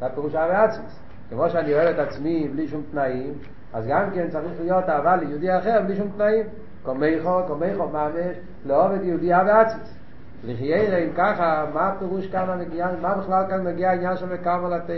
זה 0.00 0.06
הפירוש 0.06 0.34
אהבה 0.34 0.64
עצמיס. 0.64 0.98
כמו 1.30 1.50
שאני 1.50 1.74
אוהב 1.74 1.88
את 1.88 1.98
עצמי 1.98 2.48
בלי 2.48 2.68
שום 2.68 2.82
תנאים, 2.90 3.34
אז 3.72 3.86
גם 3.86 4.10
כן 4.14 4.28
צריך 4.30 4.60
להיות 4.60 4.88
אהבה 4.88 5.16
ליהודי 5.16 5.58
אחר 5.58 5.80
בלי 5.86 5.96
שום 5.96 6.08
תנאים. 6.16 6.46
קומייכו, 6.82 7.40
קומייכו 7.46 7.88
ממש, 7.88 8.36
לאהוב 8.66 8.92
את 8.92 9.00
יהודי 9.02 9.34
אהבה 9.34 9.60
עצמיס. 9.60 9.98
לחיירה, 10.44 10.96
אם 10.98 11.08
ככה, 11.16 11.64
מה 11.74 11.88
הפירוש 11.88 12.26
כאן 12.26 12.50
המגיע, 12.50 12.88
מה 13.02 13.14
בכלל 13.14 13.44
כאן 13.48 13.64
מגיע 13.64 13.90
העניין 13.90 14.16
של 14.16 14.32
מקרמל 14.32 14.72
התרא? 14.72 14.94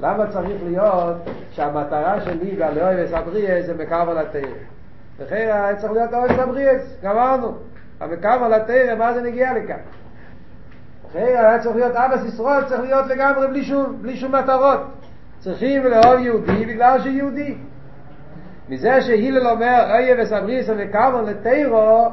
למה 0.00 0.26
צריך 0.26 0.62
להיות 0.64 1.16
שהמטרה 1.50 2.20
שלי 2.20 2.56
והלאוי 2.58 3.04
וסבריאס 3.04 3.66
זה 3.66 3.74
מקרמל 3.74 4.18
התרא? 4.18 4.40
לכן 5.20 5.74
צריך 5.78 5.92
להיות 5.92 6.14
אוהב 6.14 6.32
סבריאס, 6.36 6.96
גמרנו. 7.02 7.52
המקרמל 8.00 8.54
התרא, 8.54 8.94
מה 8.98 9.14
זה 9.14 9.22
נגיע 9.22 9.52
לכאן? 9.52 9.80
לכן 11.14 11.26
היה 11.26 11.58
צריך 11.58 11.76
להיות 11.76 11.96
אבא 11.96 12.16
ישראל, 12.26 12.64
צריך 12.64 12.80
להיות 12.80 13.06
לגמרי 13.06 13.46
בלי 13.46 13.64
שום, 13.64 13.96
בלי 14.02 14.16
שום 14.16 14.34
מטרות. 14.34 14.80
צריכים 15.38 15.84
לאהוב 15.84 16.20
יהודי 16.20 16.66
בגלל 16.66 17.00
שהוא 17.00 17.12
יהודי. 17.12 17.54
מזה 18.68 19.00
שהילל 19.02 19.48
אומר 19.48 19.84
איה 19.94 20.22
וסבריס 20.22 20.70
המקרמל 20.70 21.30
לתירו, 21.30 22.08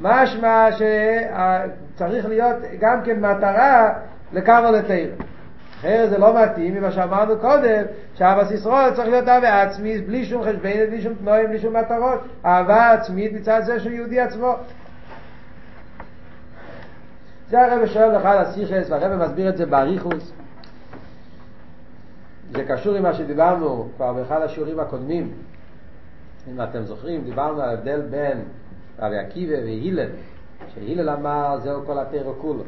משמע 0.00 0.68
שצריך 0.72 2.26
להיות 2.26 2.56
גם 2.80 3.02
כן 3.04 3.20
מטרה 3.20 3.92
לקרמל 4.32 4.70
לתירו. 4.70 5.12
אחרת 5.80 6.10
זה 6.10 6.18
לא 6.18 6.42
מתאים 6.42 6.74
ממה 6.74 6.90
שאמרנו 6.90 7.38
קודם, 7.38 7.82
שאהבת 8.14 8.50
ישראל 8.50 8.94
צריך 8.94 9.08
להיות 9.08 9.28
אהבה 9.28 9.62
עצמית, 9.62 10.06
בלי 10.06 10.24
שום 10.24 10.42
חשבנת, 10.42 10.88
בלי 10.88 11.00
שום 11.02 11.14
תנועים, 11.14 11.46
בלי 11.46 11.58
שום 11.58 11.76
מטרות. 11.76 12.20
אהבה 12.44 12.90
עצמית 12.90 13.32
מצד 13.32 13.60
זה 13.64 13.80
שהוא 13.80 13.92
יהודי 13.92 14.20
עצמו. 14.20 14.56
זה 17.48 17.64
הרב 17.64 17.86
שואל 17.86 18.16
לך 18.16 18.24
על 18.24 18.38
הסיכס, 18.38 18.90
והרב 18.90 19.22
מסביר 19.22 19.48
את 19.48 19.56
זה 19.56 19.66
באריכוס. 19.66 20.32
זה 22.52 22.64
קשור 22.64 22.94
עם 22.94 23.02
מה 23.02 23.14
שדיברנו 23.14 23.88
כבר 23.96 24.12
באחד 24.12 24.42
השיעורים 24.42 24.80
הקודמים. 24.80 25.32
אם 26.48 26.62
אתם 26.62 26.82
זוכרים, 26.82 27.24
דיברנו 27.24 27.62
על 27.62 27.68
ההבדל 27.68 28.00
בין 28.00 28.44
רבי 28.98 29.18
עקיבא 29.18 29.54
והילל, 29.54 30.08
שהילל 30.74 31.10
אמר 31.10 31.58
זהו 31.62 31.86
כל 31.86 31.98
התרא 31.98 32.32
כולו. 32.40 32.62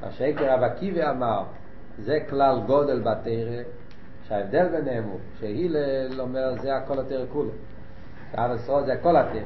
מה 0.00 0.10
שהקר 0.10 0.54
רבי 0.54 0.64
עקיבא 0.64 1.10
אמר 1.10 1.42
זה 1.98 2.18
כלל 2.28 2.60
גודל 2.66 3.00
בתרא, 3.00 3.62
שההבדל 4.28 4.68
ביניהם 4.68 5.04
הוא 5.04 5.18
שהילל 5.40 6.20
אומר 6.20 6.54
זה 6.62 6.76
הכל 6.76 6.98
התרא 6.98 7.24
כולו. 7.32 7.50
זה 8.84 8.92
הכל 8.92 9.16
התרא. 9.16 9.40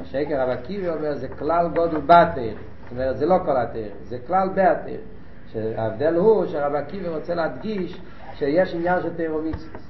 מה 0.00 0.04
שהקר 0.04 0.42
רבי 0.42 0.52
עקיבא 0.52 0.94
אומר 0.94 1.14
זה 1.14 1.28
כלל 1.28 1.68
גודל 1.68 2.00
בתרא. 2.00 2.69
זאת 2.90 2.98
אומרת 2.98 3.18
זה 3.18 3.26
לא 3.26 3.38
כל 3.44 3.56
התרא, 3.56 3.82
זה 4.02 4.18
כלל 4.26 4.48
בתרא. 4.48 4.96
שההבדל 5.52 6.14
הוא 6.14 6.46
שרבי 6.46 6.78
עקיבא 6.78 7.08
רוצה 7.08 7.34
להדגיש 7.34 8.00
שיש 8.34 8.74
עניין 8.74 9.02
של 9.02 9.16
תרא 9.16 9.34
ומצווה. 9.34 9.80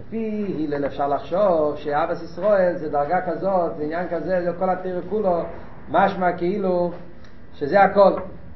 לפי 0.00 0.66
הלל 0.68 0.86
אפשר 0.86 1.08
לחשוב 1.08 1.76
שאבס 1.76 2.22
ישראל 2.22 2.76
זה 2.76 2.88
דרגה 2.88 3.20
כזאת, 3.20 3.76
זה 3.76 3.82
עניין 3.82 4.08
כזה, 4.08 4.42
זה 4.44 4.52
כל 4.58 4.70
התרא 4.70 5.00
כולו, 5.10 5.42
משמע 5.88 6.32
כאילו 6.32 6.92
שזה 7.54 7.80
הכל, 7.80 8.12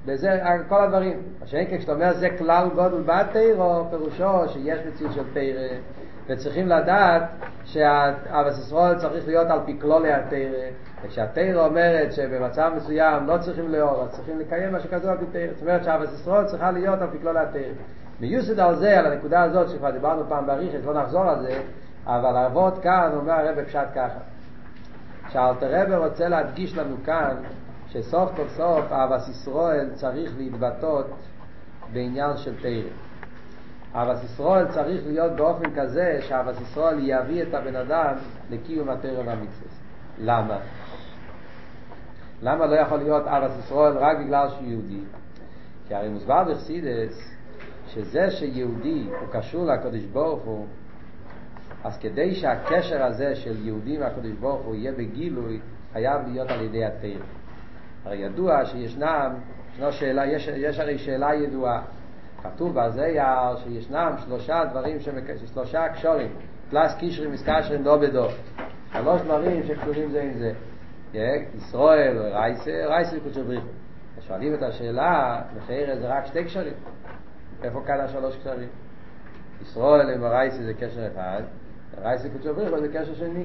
וזה 0.07 0.41
כל 0.69 0.85
הדברים. 0.85 1.23
מה 1.41 1.47
שאין 1.47 1.79
כשאתה 1.79 1.93
אומר 1.93 2.13
זה 2.13 2.29
כלל 2.39 2.69
גודל 2.75 3.03
בתרא, 3.03 3.83
פירושו 3.91 4.49
שיש 4.49 4.79
מציאות 4.87 5.13
של 5.13 5.25
תרא, 5.35 5.79
וצריכים 6.27 6.69
לדעת 6.69 7.23
שאבס 7.65 8.59
ישראל 8.59 8.99
צריך 8.99 9.27
להיות 9.27 9.51
על 9.51 9.61
פי 9.65 9.81
כלולי 9.81 10.13
התרא, 10.13 10.69
וכשהתרא 11.03 11.67
אומרת 11.67 12.13
שבמצב 12.13 12.73
מסוים 12.77 13.27
לא 13.27 13.39
צריכים 13.39 13.73
לאור, 13.73 14.03
אז 14.03 14.11
צריכים 14.11 14.39
לקיים 14.39 14.73
מה 14.73 14.81
שכתוב 14.81 15.07
על 15.07 15.19
פי 15.19 15.25
תרא. 15.33 15.53
זאת 15.53 15.63
אומרת 15.63 15.85
שאבס 15.85 16.21
ישראל 16.21 16.45
צריכה 16.45 16.71
להיות 16.71 17.01
על 17.01 17.11
פי 17.11 17.19
כלולי 17.19 17.41
התרא. 17.41 17.73
מיוסד 18.21 18.61
על 18.61 18.77
זה, 18.77 18.99
על 18.99 19.07
הנקודה 19.07 19.43
הזאת 19.43 19.71
שכבר 19.71 19.91
דיברנו 19.91 20.23
פעם 20.29 20.47
בריחס, 20.47 20.85
לא 20.85 21.03
נחזור 21.03 21.23
על 21.23 21.43
זה, 21.43 21.63
אבל 22.07 22.37
האבות 22.37 22.79
כאן 22.83 23.11
אומר 23.15 23.33
הרב 23.33 23.65
פשט 23.65 23.89
ככה, 23.95 24.19
שאלתר 25.29 25.69
רב 25.71 26.05
רוצה 26.05 26.29
להדגיש 26.29 26.77
לנו 26.77 26.97
כאן 27.05 27.37
שסוף 27.89 28.31
כל 28.37 28.49
סוף 28.49 28.85
אבס 28.93 29.29
ישראל 29.29 29.91
צריך 29.95 30.33
להתבטאות 30.39 31.07
בעניין 31.93 32.37
של 32.37 32.55
תרא. 32.63 32.91
אבס 33.95 34.25
ישראל 34.25 34.69
צריך 34.69 35.03
להיות 35.07 35.33
באופן 35.33 35.81
כזה 35.81 36.19
שאבס 36.21 36.61
ישראל 36.61 36.99
יביא 37.01 37.43
את 37.43 37.55
הבן 37.55 37.77
אדם 37.77 38.15
לקיום 38.51 38.89
התרא 38.89 39.19
והמצווה. 39.19 39.69
למה? 40.19 40.59
למה 42.43 42.67
לא 42.67 42.77
יכול 42.77 42.99
להיות 42.99 43.27
אבס 43.27 43.59
ישראל 43.59 43.99
רק 43.99 44.19
בגלל 44.19 44.49
שהוא 44.49 44.69
יהודי? 44.69 45.01
כי 45.89 45.95
הרי 45.95 46.09
מוסבר 46.09 46.45
בחסידס 46.45 47.35
שזה 47.87 48.31
שיהודי 48.31 49.07
הוא 49.21 49.29
קשור 49.33 49.67
לקדוש 49.67 50.05
ברוך 50.05 50.43
הוא 50.43 50.67
אז 51.85 51.99
כדי 51.99 52.35
שהקשר 52.35 53.03
הזה 53.03 53.37
של 53.37 53.67
יהודי 53.67 53.99
מהקדוש 53.99 54.33
ברוך 54.33 54.63
הוא 54.65 54.75
יהיה 54.75 54.93
בגילוי 54.93 55.61
חייב 55.93 56.21
להיות 56.27 56.51
על 56.51 56.61
ידי 56.61 56.85
התיר 56.85 57.23
הרי 58.05 58.17
ידוע 58.17 58.65
שישנם 58.65 59.33
ישנו 59.75 59.93
שאלה, 59.93 60.27
יש, 60.27 60.49
יש 60.49 60.79
הרי 60.79 60.99
שאלה 60.99 61.35
ידועה. 61.35 61.83
כתוב 62.43 62.81
בזייר 62.81 63.57
שישנם 63.65 64.15
שלושה 64.25 64.65
דברים, 64.71 65.01
שמק... 65.01 65.25
שלושה 65.55 65.89
קשורים 65.89 66.29
פלס 66.71 66.95
קישרים 66.99 67.33
מסקשרים 67.33 67.83
דו 67.83 67.99
בדו. 67.99 68.27
שלוש 68.93 69.23
דברים 69.23 69.63
שקשורים 69.67 70.11
זה 70.11 70.23
עם 70.23 70.33
זה 70.39 70.53
ישראל, 71.55 72.19
רייסה, 72.19 72.87
רייסה 72.87 73.17
וקודשו 73.17 73.45
בריחו 73.45 73.67
שואלים 74.27 74.55
את 74.55 74.63
השאלה, 74.63 75.43
מחיר 75.57 75.99
זה 76.01 76.09
רק 76.09 76.27
שתי 76.27 76.45
קשרים 76.45 76.75
איפה 77.63 77.83
כאן 77.87 78.01
השלוש 78.01 78.37
קשרים? 78.37 78.69
ישראל 79.63 80.11
עם 80.11 80.25
הרייסי 80.25 80.63
זה 80.63 80.75
קשר 80.75 81.07
אחד, 81.13 81.43
הרייסי 81.97 82.31
קודשו 82.31 82.55
בריחו 82.55 82.81
זה 82.81 82.89
קשר 82.89 83.15
שני. 83.15 83.45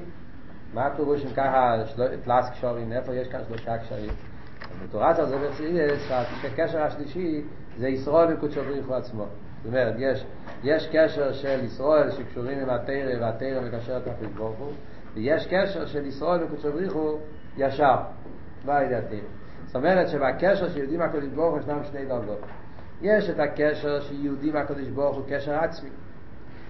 מה 0.74 0.86
הפירוש 0.86 1.26
אם 1.26 1.34
ככה 1.36 1.84
תלס 2.24 2.50
קשורים, 2.50 2.92
איפה 2.92 3.16
יש 3.16 3.28
כאן 3.28 3.40
שלושה 3.48 3.78
קשרים? 3.78 4.12
בתורת 4.84 5.20
הזה 5.20 5.38
בחסידס, 5.38 6.12
הקשר 6.44 6.82
השלישי 6.82 7.44
זה 7.78 7.88
ישראל 7.88 8.32
עם 8.32 8.38
קודשו 8.38 8.64
בריחו 8.64 8.96
עצמו. 8.96 9.26
זאת 9.58 9.66
אומרת, 9.66 9.96
יש, 9.98 10.26
יש 10.64 10.88
קשר 10.92 11.34
של 11.34 11.64
ישראל 11.64 12.12
שקשורים 12.12 12.60
עם 12.60 12.70
התרא 12.70 13.22
והתרא 13.22 13.62
מקשר 13.62 13.98
את 13.98 14.08
הקודש 14.08 14.32
ברוך 14.32 14.58
הוא, 14.58 14.72
ויש 15.14 15.48
קשר 15.48 15.86
של 15.86 16.06
ישראל 16.06 16.42
עם 16.42 16.48
קודשו 16.48 16.72
בריחו 16.72 17.18
ישר, 17.58 17.96
מה 18.66 18.84
ידי 18.84 18.96
התרא. 18.96 19.18
זאת 19.66 19.76
אומרת 19.76 20.10
שבקשר 20.10 20.70
שיודעים 20.70 21.02
הקודש 21.02 21.28
ברוך 21.28 21.52
הוא 21.52 21.60
ישנם 21.60 21.84
שני 21.92 22.06
דרגות. 22.06 22.40
יש 23.02 23.30
את 23.30 23.40
הקשר 23.40 24.02
שיהודי 24.02 24.52
מהקדוש 24.52 24.88
ברוך 24.88 25.16
הוא 25.16 25.24
קשר 25.30 25.56
עצמי 25.56 25.90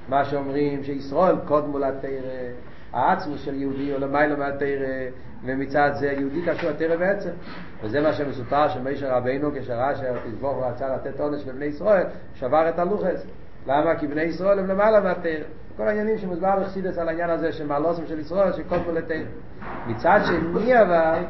מה 0.10 0.26
שאומרים 0.26 0.84
שישראל 0.84 1.36
קודמו 1.46 1.80
לתרא 1.80 2.52
העצמוס 2.94 3.42
של 3.42 3.56
יהודי 3.56 3.92
הוא 3.92 4.00
למעלה 4.00 4.36
מהתרא 4.36 5.10
ומצד 5.44 5.92
זה 5.94 6.08
יהודי 6.08 6.42
קשור 6.46 6.70
לתרא 6.70 6.96
בעצם 6.96 7.30
וזה 7.84 8.02
מה 8.02 8.14
שמסופר 8.14 8.70
שמשה 8.70 9.18
רבינו 9.18 9.52
כשראה 9.56 9.96
שהקדוש 9.96 10.34
ברוך 10.42 10.58
הוא 10.58 10.66
רצה 10.66 10.96
לתת 10.96 11.20
עונש 11.20 11.48
לבני 11.48 11.66
ישראל 11.66 12.06
שבר 12.36 12.70
את 12.70 12.80
הלוחס 12.80 13.26
למה? 13.68 13.96
כי 13.96 14.08
בני 14.08 14.22
ישראל 14.22 14.60
הם 14.60 14.68
למעלה 14.68 15.00
מהתרא 15.00 15.44
כל 15.78 15.88
העניינים 15.88 16.18
שמוסבר 16.18 16.60
בחסידס 16.60 16.98
על 16.98 17.08
העניין 17.10 17.30
הזה 17.30 17.52
שמעלוסם 17.52 18.08
של 18.08 18.20
ישראל 18.20 18.54
שקודמו 18.54 18.92
לתרא 18.92 19.18
מצד 19.88 20.20
שני 20.26 20.82
אבל 20.82 21.24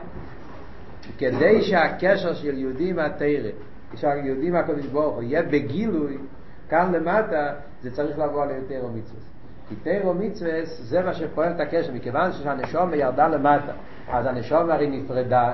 כדי 1.18 1.62
שהקשר 1.62 2.34
של 2.34 2.58
יהודי 2.58 2.94
מהתרא 2.94 3.50
כשהיהודים 3.92 4.54
מהקדוש 4.54 4.86
ברוך 4.86 5.16
הוא 5.16 5.24
יהיה 5.24 5.44
בגילוי 5.44 6.18
כאן 6.70 6.92
למטה 6.92 7.54
זה 7.82 7.92
צריך 7.92 8.20
לבוא 8.20 8.44
על 8.44 8.50
יותר 8.50 8.88
מצווה 8.96 9.22
כי 9.70 9.76
תירו 9.76 10.14
מצווה 10.14 10.66
זה 10.66 11.02
מה 11.02 11.14
שפועל 11.14 11.52
את 11.52 11.60
הקשר 11.60 11.92
מכיוון 11.94 12.32
שהנשום 12.32 12.94
ירדה 12.94 13.28
למטה 13.28 13.72
אז 14.10 14.26
הנשום 14.26 14.70
הרי 14.70 14.88
נפרדה 14.88 15.54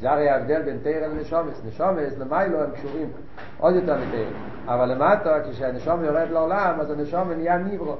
זה 0.00 0.10
הרי 0.10 0.28
ההבדל 0.28 0.62
בין 0.62 0.78
תירו 0.82 1.06
לנשומס 1.06 1.62
נשומס 1.68 2.18
למיילו 2.18 2.60
הם 2.60 2.70
קשורים 2.70 3.10
עוד 3.58 3.74
יותר 3.74 3.98
מתירו 3.98 4.30
אבל 4.66 4.92
למטה 4.92 5.38
כשהנשום 5.50 6.04
יורד 6.04 6.30
לעולם 6.30 6.80
אז 6.80 6.90
הנשום 6.90 7.32
נהיה 7.32 7.58
ניברו. 7.58 7.96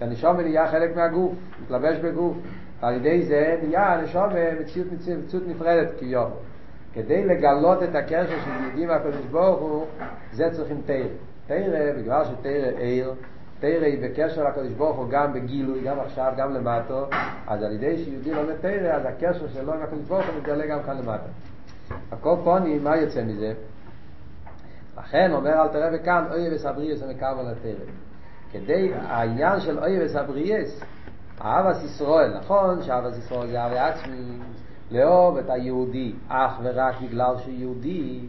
הנשום 0.00 0.40
נהיה 0.40 0.68
חלק 0.68 0.96
מהגוף 0.96 1.32
מתלבש 1.62 1.98
בגוף. 1.98 2.36
על 2.82 2.94
ידי 2.94 3.22
זה 3.22 3.56
נהיה 3.62 3.92
הנשום 3.92 4.28
מציאות, 4.60 4.92
מציאות, 4.92 5.20
מציאות 5.24 5.44
נפרדת 5.48 5.88
כיום. 5.98 6.30
כדי 6.94 7.24
לגלות 7.24 7.82
את 7.82 7.94
הקשר 7.94 8.38
של 8.44 8.62
יהודים 8.62 8.88
מהקדוש 8.88 9.26
ברוך 9.30 9.60
הוא, 9.60 9.86
זה 10.32 10.50
צריכים 10.52 10.80
תרא. 10.86 10.96
תרא, 11.46 11.92
בגלל 11.98 12.24
שתרא 12.24 12.78
עיר, 12.78 13.14
תרא 13.60 13.84
היא 13.84 14.08
בקשר 14.08 14.48
לקדוש 14.48 14.72
ברוך 14.72 14.96
הוא 14.96 15.08
גם 15.10 15.32
בגילוי, 15.32 15.80
גם 15.80 16.00
עכשיו, 16.00 16.32
גם 16.36 16.54
למטו, 16.54 17.06
אז 17.46 17.62
על 17.62 17.72
ידי 17.72 18.04
שיהודי 18.04 18.34
לומד 18.34 18.56
תרא, 18.60 18.92
אז 18.92 19.02
הקשר 19.06 19.48
שלו 19.54 19.74
עם 19.74 19.82
הקדוש 19.82 20.04
ברוך 20.08 20.26
הוא 20.26 20.34
מתגלה 20.38 20.66
גם 20.66 20.82
כאן 20.82 20.96
למטה. 20.96 21.28
הכל 22.12 22.36
פונים, 22.44 22.84
מה 22.84 22.96
יוצא 22.96 23.22
מזה? 23.24 23.52
לכן 24.98 25.32
אומר 25.32 25.62
אל 25.62 25.68
תראה 25.68 25.88
וכאן, 25.92 26.24
אוי 26.30 26.54
וסבריאס 26.54 27.02
המקרב 27.02 27.38
על 27.38 27.46
התרא. 27.46 27.84
כדי 28.52 28.90
העניין 28.94 29.60
של 29.60 29.78
אוי 29.78 30.04
וסבריאס, 30.04 30.80
אהבת 31.40 31.76
ישראל, 31.84 32.38
נכון 32.38 32.82
שאהבת 32.82 33.16
ישראל 33.18 33.46
זה 33.46 33.62
אהבה 33.62 33.88
עצמי, 33.88 34.38
לאהוב 34.90 35.36
את 35.38 35.50
היהודי 35.50 36.12
אך 36.28 36.52
ורק 36.62 36.94
בגלל 37.02 37.34
שהוא 37.38 37.54
יהודי, 37.54 38.20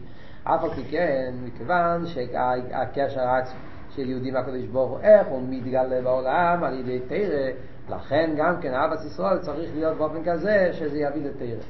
אף 0.44 0.64
על 0.64 0.70
פי 0.70 0.84
כן, 0.90 1.34
מכיוון 1.44 2.06
שהקשר 2.06 3.20
העצמי 3.20 3.67
של 3.98 4.10
יהודי 4.10 4.30
מהקדוש 4.30 4.64
ברוך 4.64 4.90
הוא, 4.90 5.00
איך 5.00 5.26
הוא 5.26 5.42
מתגלה 5.48 6.02
בעולם 6.02 6.64
על 6.64 6.80
ידי 6.80 7.00
תרא, 7.08 7.50
לכן 7.96 8.30
גם 8.36 8.60
כן 8.60 8.74
אהבת 8.74 9.04
ישראל 9.04 9.38
צריך 9.38 9.70
להיות 9.74 9.98
באופן 9.98 10.24
כזה 10.24 10.68
שזה 10.72 10.98
יביא 10.98 11.22
לתרא. 11.24 11.60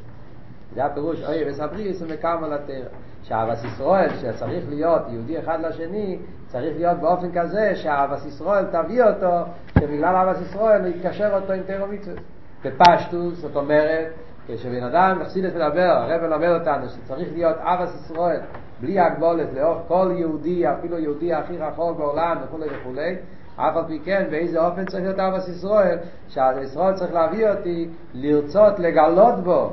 זה 0.74 0.84
הפירוש 0.84 1.24
אוי 1.24 1.50
וסבריס 1.50 2.02
ומקרם 2.02 2.44
על 2.44 2.52
התרא. 2.52 2.88
שאהבת 3.22 3.64
ישראל, 3.64 4.08
שצריך 4.08 4.64
להיות 4.68 5.02
יהודי 5.08 5.38
אחד 5.38 5.58
לשני, 5.60 6.18
צריך 6.46 6.76
להיות 6.76 6.98
באופן 6.98 7.40
כזה 7.40 7.76
שאהבת 7.76 8.26
ישראל 8.26 8.64
תביא 8.64 9.02
אותו, 9.02 9.50
שבגלל 9.78 10.14
אהבת 10.14 10.40
ישראל 10.40 10.86
יתקשר 10.86 11.30
אותו 11.34 11.52
עם 11.52 11.62
תרא 11.62 11.86
מצווה. 11.86 12.22
בפשטוס, 12.64 13.38
זאת 13.38 13.56
אומרת, 13.56 14.12
כשבן 14.48 14.82
אדם 14.82 15.18
מחסידס 15.20 15.54
מדבר, 15.54 15.90
הרב 15.90 16.22
מלמד 16.22 16.48
אותנו 16.48 16.88
שצריך 16.88 17.28
להיות 17.32 17.56
אבס 17.60 18.04
ישראל 18.04 18.40
בלי 18.80 19.00
הגבולת 19.00 19.46
לאורך 19.54 19.78
כל 19.88 20.10
יהודי, 20.16 20.70
אפילו 20.70 20.98
יהודי 20.98 21.34
הכי 21.34 21.58
רחוק 21.58 21.98
בעולם 21.98 22.36
וכולי 22.44 22.66
וכולי, 22.80 23.16
אף 23.56 23.76
על 23.76 23.84
פי 23.86 23.98
כן 24.04 24.24
באיזה 24.30 24.66
אופן 24.66 24.84
צריך 24.84 25.02
להיות 25.02 25.18
אבס 25.18 25.48
ישראל, 25.48 25.98
שהישראל 26.28 26.94
צריך 26.94 27.12
להביא 27.12 27.48
אותי 27.48 27.88
לרצות 28.14 28.78
לגלות 28.78 29.34
בו 29.44 29.72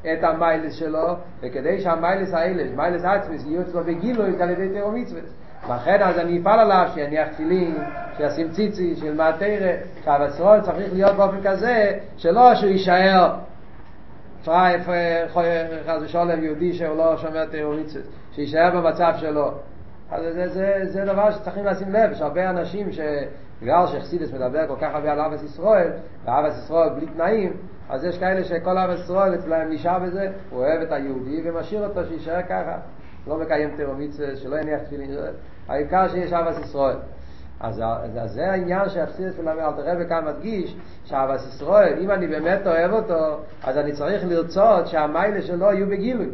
את 0.00 0.24
המיילס 0.24 0.74
שלו, 0.74 1.14
וכדי 1.40 1.80
שהמיילס 1.80 2.34
האלה, 2.34 2.76
מיילס 2.76 3.04
עצמס, 3.04 3.46
יהיו 3.46 3.60
אצלו 3.60 3.84
בגילוי 3.84 4.42
על 4.42 4.50
ידי 4.50 4.68
תירו 4.68 4.92
מצווה. 4.92 5.20
לכן 5.70 6.02
אז 6.02 6.18
אני 6.18 6.40
אפעל 6.40 6.60
עליו 6.60 6.88
שיניח 6.94 7.28
תפילין, 7.28 7.76
שישים 8.16 8.50
ציצי, 8.50 8.96
שילמד 8.96 9.32
תרא, 9.38 9.72
שהבשרון 10.04 10.60
צריך 10.60 10.92
להיות 10.92 11.16
באופן 11.16 11.40
כזה, 11.44 11.98
שלא 12.16 12.54
שהוא 12.54 12.70
יישאר 12.70 13.34
פרייף, 14.48 14.82
חס 15.86 16.02
ושולם, 16.02 16.44
יהודי 16.44 16.72
שהוא 16.72 16.96
לא 16.96 17.16
שומר 17.16 17.46
תירומיצס, 17.46 18.10
שיישאר 18.32 18.70
במצב 18.80 19.12
שלו. 19.16 19.52
אז 20.10 20.34
זה, 20.34 20.48
זה, 20.48 20.80
זה 20.82 21.04
דבר 21.04 21.30
שצריכים 21.30 21.64
לשים 21.64 21.92
לב, 21.92 22.12
יש 22.12 22.20
הרבה 22.20 22.50
אנשים 22.50 22.92
שבגלל 22.92 23.86
שחסידס 23.86 24.32
מדבר 24.32 24.66
כל 24.66 24.76
כך 24.80 24.94
הרבה 24.94 25.12
על 25.12 25.20
אבס 25.20 25.42
ישראל, 25.42 25.90
ואבס 26.24 26.64
ישראל 26.64 26.88
בלי 26.88 27.06
תנאים, 27.06 27.52
אז 27.88 28.04
יש 28.04 28.18
כאלה 28.18 28.44
שכל 28.44 28.78
אבס 28.78 29.00
ישראל 29.04 29.34
אצלם 29.34 29.70
נשאר 29.70 29.98
בזה, 29.98 30.30
הוא 30.50 30.60
אוהב 30.60 30.80
את 30.82 30.92
היהודי 30.92 31.40
ומשאיר 31.44 31.86
אותו 31.86 32.00
שיישאר 32.08 32.42
ככה, 32.42 32.78
לא 33.26 33.38
מקיים 33.38 33.76
תירומיצס, 33.76 34.38
שלא 34.42 34.56
יניח 34.56 34.80
תפילין, 34.80 35.10
העיקר 35.68 36.08
שיש 36.08 36.32
אבס 36.32 36.58
ישראל. 36.58 36.96
אז, 37.60 37.82
אז 38.20 38.32
זה 38.32 38.50
העניין 38.50 38.88
שהחסידס 38.88 39.38
מלמד, 39.38 39.62
אל 39.62 39.72
תראה 39.72 39.94
וכאן 39.98 40.24
מדגיש 40.24 40.76
שאבס 41.04 41.54
ישראל, 41.54 41.98
אם 42.00 42.10
אני 42.10 42.26
באמת 42.26 42.66
אוהב 42.66 42.92
אותו, 42.92 43.40
אז 43.64 43.78
אני 43.78 43.92
צריך 43.92 44.24
לרצות 44.28 44.86
שהמיילה 44.86 45.42
שלו 45.42 45.72
יהיו 45.72 45.86
בגילוי. 45.86 46.28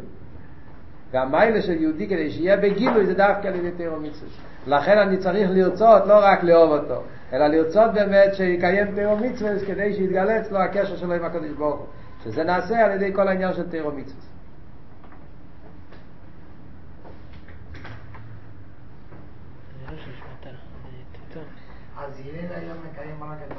והמיילה 1.10 1.62
של 1.62 1.82
יהודי 1.82 2.06
כדי 2.06 2.30
שיהיה 2.30 2.56
בגילוי 2.56 3.06
זה 3.06 3.14
דווקא 3.14 3.48
על 3.48 3.54
ידי 3.54 3.70
תירו 3.70 3.96
מצווה. 3.96 4.30
לכן 4.66 4.98
אני 4.98 5.16
צריך 5.16 5.50
לרצות 5.52 6.06
לא 6.06 6.18
רק 6.22 6.42
לאהוב 6.42 6.72
אותו, 6.72 7.02
אלא 7.32 7.46
לרצות 7.46 7.92
באמת 7.94 8.34
שיקיים 8.34 8.94
תירו 8.94 9.16
מצווה 9.16 9.52
כדי 9.66 9.94
שיתגלה 9.94 10.40
אצלו 10.40 10.58
הקשר 10.58 10.96
שלו 10.96 11.14
עם 11.14 11.24
הקדוש 11.24 11.50
ברוך 11.50 11.78
הוא. 11.78 11.86
שזה 12.24 12.44
נעשה 12.44 12.84
על 12.84 12.92
ידי 12.92 13.10
כל 13.14 13.28
העניין 13.28 13.52
של 13.52 13.70
תירו 13.70 13.90
מצווה. 13.90 14.33
אז 22.06 22.20
הלל 22.20 22.52
היה 22.52 22.74
מקיים 22.90 23.22
רק 23.22 23.38
את 23.46 23.56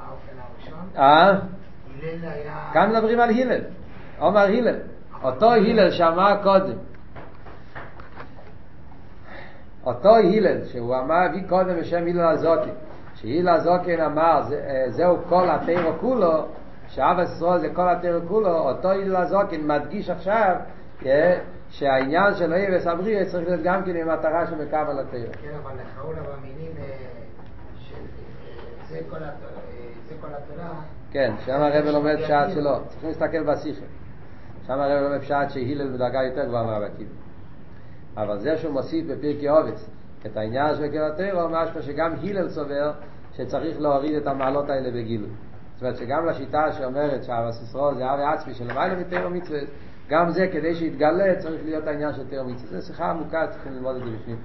האופן 0.00 0.36
הראשון? 0.38 0.88
אה? 0.96 1.28
הלל 1.28 2.28
היה... 2.28 2.70
כאן 2.72 2.90
מדברים 2.90 3.20
על 3.20 3.30
הלל. 3.30 3.60
עומר 4.18 4.40
הלל. 4.40 4.78
אותו 5.22 5.52
הלל 5.52 5.90
שאמר 5.90 6.42
קודם. 6.42 6.78
אותו 9.86 10.16
הלל 10.16 10.64
שהוא 10.64 10.96
אמר, 10.96 11.14
הביא 11.14 11.48
קודם 11.48 11.80
בשם 11.80 12.06
הלל 12.06 12.20
הזוקן. 12.20 12.70
שהילל 13.14 13.48
הזוקן 13.48 14.00
אמר, 14.00 14.42
זה, 14.42 14.84
זהו 14.88 15.18
כל 15.28 15.50
התירו 15.50 15.92
כולו, 16.00 16.46
שאב 16.88 17.18
ישראל 17.18 17.58
זה 17.58 17.68
כל 17.74 17.88
התירו 17.88 18.20
כולו, 18.28 18.58
אותו 18.58 18.90
הלל 18.90 19.16
הזוקן 19.16 19.60
מדגיש 19.60 20.10
עכשיו, 20.10 20.56
שהעניין 21.70 22.34
של 22.34 22.54
אי 22.54 22.76
וסבריה 22.76 23.24
צריך 23.24 23.48
להיות 23.48 23.62
גם 23.62 23.84
כן 23.84 23.96
עם 23.96 24.08
מטרה 24.08 24.46
שמקבל 24.46 25.00
התירו. 25.00 25.32
כן, 25.42 25.48
אבל 25.62 25.72
לכאורה 25.72 26.16
במינים... 26.36 26.72
התורה. 30.32 30.74
כן, 31.10 31.34
שם 31.46 31.62
הרב 31.62 31.84
לומד 31.84 32.16
פשט 32.24 32.54
שלו, 32.54 32.78
צריכים 32.88 33.08
להסתכל 33.08 33.42
בשיחה. 33.42 33.84
שם 34.66 34.80
הרב 34.80 35.02
לומד 35.02 35.20
פשט 35.20 35.50
שהילל 35.50 35.92
בדרגה 35.92 36.22
יותר 36.22 36.44
גבוהה 36.44 36.64
מהרב 36.64 36.82
עקיבא. 36.82 37.10
אבל 38.16 38.38
זה 38.38 38.56
שהוא 38.56 38.72
מוסיף 38.72 39.06
בפרקי 39.06 39.48
עובץ 39.48 39.90
את 40.26 40.36
העניין 40.36 40.74
של 40.74 40.88
קרע 40.88 41.10
תירו, 41.10 41.48
משמע 41.48 41.82
שגם 41.82 42.14
הילל 42.22 42.48
סובר 42.48 42.92
שצריך 43.36 43.80
להוריד 43.80 44.14
את 44.14 44.26
המעלות 44.26 44.70
האלה 44.70 44.90
בגילוי. 44.90 45.30
זאת 45.74 45.82
אומרת 45.82 45.96
שגם 45.96 46.26
לשיטה 46.26 46.72
שאומרת 46.72 47.24
שהרס 47.24 47.62
ישראל 47.62 47.94
זה 47.94 48.14
אבי 48.14 48.22
עצמי 48.22 48.54
של 48.54 48.70
למעלה 48.70 48.96
מתירו 48.96 49.30
מצווה, 49.30 49.60
גם 50.08 50.30
זה 50.30 50.48
כדי 50.52 50.74
שיתגלה 50.74 51.34
צריך 51.38 51.64
להיות 51.64 51.86
העניין 51.86 52.12
של 52.12 52.28
תירו 52.28 52.44
מצווה. 52.44 52.80
זו 52.80 52.86
שיחה 52.86 53.10
עמוקה, 53.10 53.46
צריכים 53.50 53.72
ללמוד 53.72 53.96
את 53.96 54.02
זה 54.04 54.10
בפנים. 54.10 54.36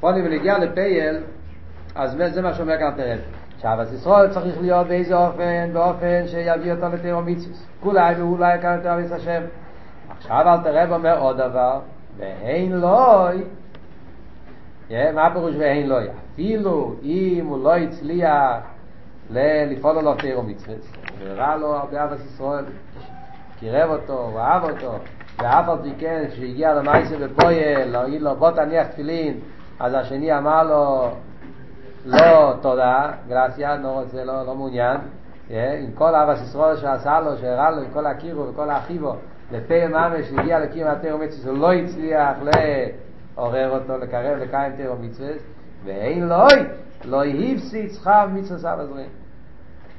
פונים 0.00 0.24
ונגיע 0.24 0.58
לפייל, 0.58 1.22
אז 1.94 2.16
זה 2.32 2.42
מה 2.42 2.54
שאומר 2.54 2.78
כאן 2.78 2.92
תראה. 2.96 3.16
שאבס 3.62 3.92
ישראל 3.92 4.28
צריך 4.28 4.60
להיות 4.60 4.86
באיזה 4.86 5.16
אופן, 5.16 5.70
באופן 5.72 6.26
שיביא 6.26 6.72
אותו 6.72 6.86
לתירו 6.88 7.22
מצווה. 7.22 7.56
כולי 7.80 8.14
ואולי 8.18 8.60
כאן 8.62 8.76
יותר 8.76 8.94
אביס 8.94 9.12
השם. 9.12 9.42
עכשיו 10.10 10.48
אל 10.48 10.62
תראה 10.62 10.96
אומר 10.96 11.18
עוד 11.18 11.36
דבר, 11.36 11.80
ואין 12.16 12.72
לוי, 12.72 13.42
מה 14.90 15.26
הפירוש 15.26 15.54
ואין 15.58 15.88
לוי? 15.88 16.06
אפילו 16.32 16.94
אם 17.02 17.46
הוא 17.48 17.64
לא 17.64 17.76
הצליח 17.76 18.56
לפעול 19.30 20.00
לו 20.00 20.14
תירו 20.14 20.42
מצווה, 20.42 20.74
וראה 21.18 21.56
לו 21.56 21.74
הרבה 21.76 22.04
אבס 22.04 22.24
ישראל, 22.24 22.64
קירב 23.58 23.90
אותו, 23.90 24.28
הוא 24.32 24.40
אהב 24.40 24.64
אותו, 24.64 24.92
ואף 25.38 25.68
על 25.68 25.78
פי 25.82 25.90
כן, 25.98 26.24
כשהגיע 26.30 26.74
למייסר 26.74 27.16
בפויל, 27.18 27.84
להגיד 27.84 28.22
לו 28.22 28.36
בוא 28.36 28.50
תניח 28.50 28.86
תפילין, 28.86 29.34
אז 29.80 29.94
השני 29.94 30.38
אמר 30.38 30.62
לו, 30.62 31.10
לא 32.04 32.54
תודה, 32.60 33.10
גרסיה, 33.28 33.76
לא 33.76 33.88
רוצה, 33.88 34.24
לא, 34.24 34.46
לא 34.46 34.54
מעוניין, 34.54 34.96
עם 35.50 35.92
כל 35.94 36.14
אבא 36.14 36.32
ישראל 36.32 36.76
שעשה 36.76 37.20
לו, 37.20 37.36
שהראה 37.36 37.70
לו, 37.70 37.82
עם 37.82 37.90
כל 37.92 38.06
הקירו 38.06 38.48
וכל 38.48 38.70
האחיבו, 38.70 39.16
לפה 39.52 39.88
ממש 39.88 40.26
שהגיע 40.26 40.58
לקיר 40.58 40.86
מהתירו 40.86 41.18
מצווה, 41.18 41.50
הוא 41.50 41.58
לא 41.58 41.72
הצליח 41.72 42.36
לעורר 43.36 43.70
אותו, 43.70 43.98
לקרב, 43.98 44.38
לקיים 44.38 44.76
תירו 44.76 44.96
מצווה, 45.00 45.32
ואין 45.84 46.28
לוי, 46.28 46.66
לא 47.04 47.24
הפסיד 47.24 47.90
שכר 47.90 48.26
מצווה 48.32 48.58
סבא 48.58 48.84
זרים. 48.84 49.08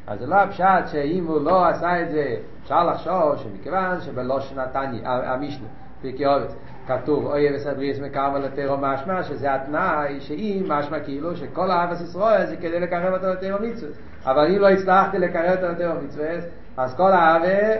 אז 0.08 0.20
זה 0.20 0.28
לא 0.28 0.36
הפשט 0.36 0.88
שאם 0.92 1.26
הוא 1.28 1.42
לא 1.42 1.68
עשה 1.68 2.02
את 2.02 2.12
זה, 2.12 2.36
אפשר 2.63 2.84
לחשוב 2.84 3.36
שמכיוון 3.38 4.02
שבלושן 4.02 4.60
נתני, 4.60 5.02
המשנה, 5.06 5.68
פרקי 6.02 6.26
עובץ, 6.26 6.56
כתוב 6.88 7.26
אוי 7.26 7.56
וסבריס 7.56 8.00
מקרב 8.00 8.36
על 8.36 8.46
התירו 8.46 8.78
משמע 8.78 9.24
שזה 9.24 9.54
התנאי 9.54 10.19
שאם 10.19 10.63
משמע 10.67 11.00
כאילו 11.00 11.36
שכל 11.36 11.72
אהבת 11.72 12.02
ישראל 12.02 12.46
זה 12.46 12.56
כדי 12.56 12.80
לקרב 12.80 13.13
אותו 13.13 13.28
לתירו 13.28 13.60
מצווה. 13.62 13.91
אבל 14.26 14.48
אם 14.48 14.60
לא 14.60 14.69
הצלחתי 14.69 15.19
לקרב 15.19 15.56
אותו 15.56 15.67
לתירו 15.67 15.93
מצווה 16.06 16.30
אז 16.78 16.96
כל 16.96 17.12
האהבה 17.12 17.74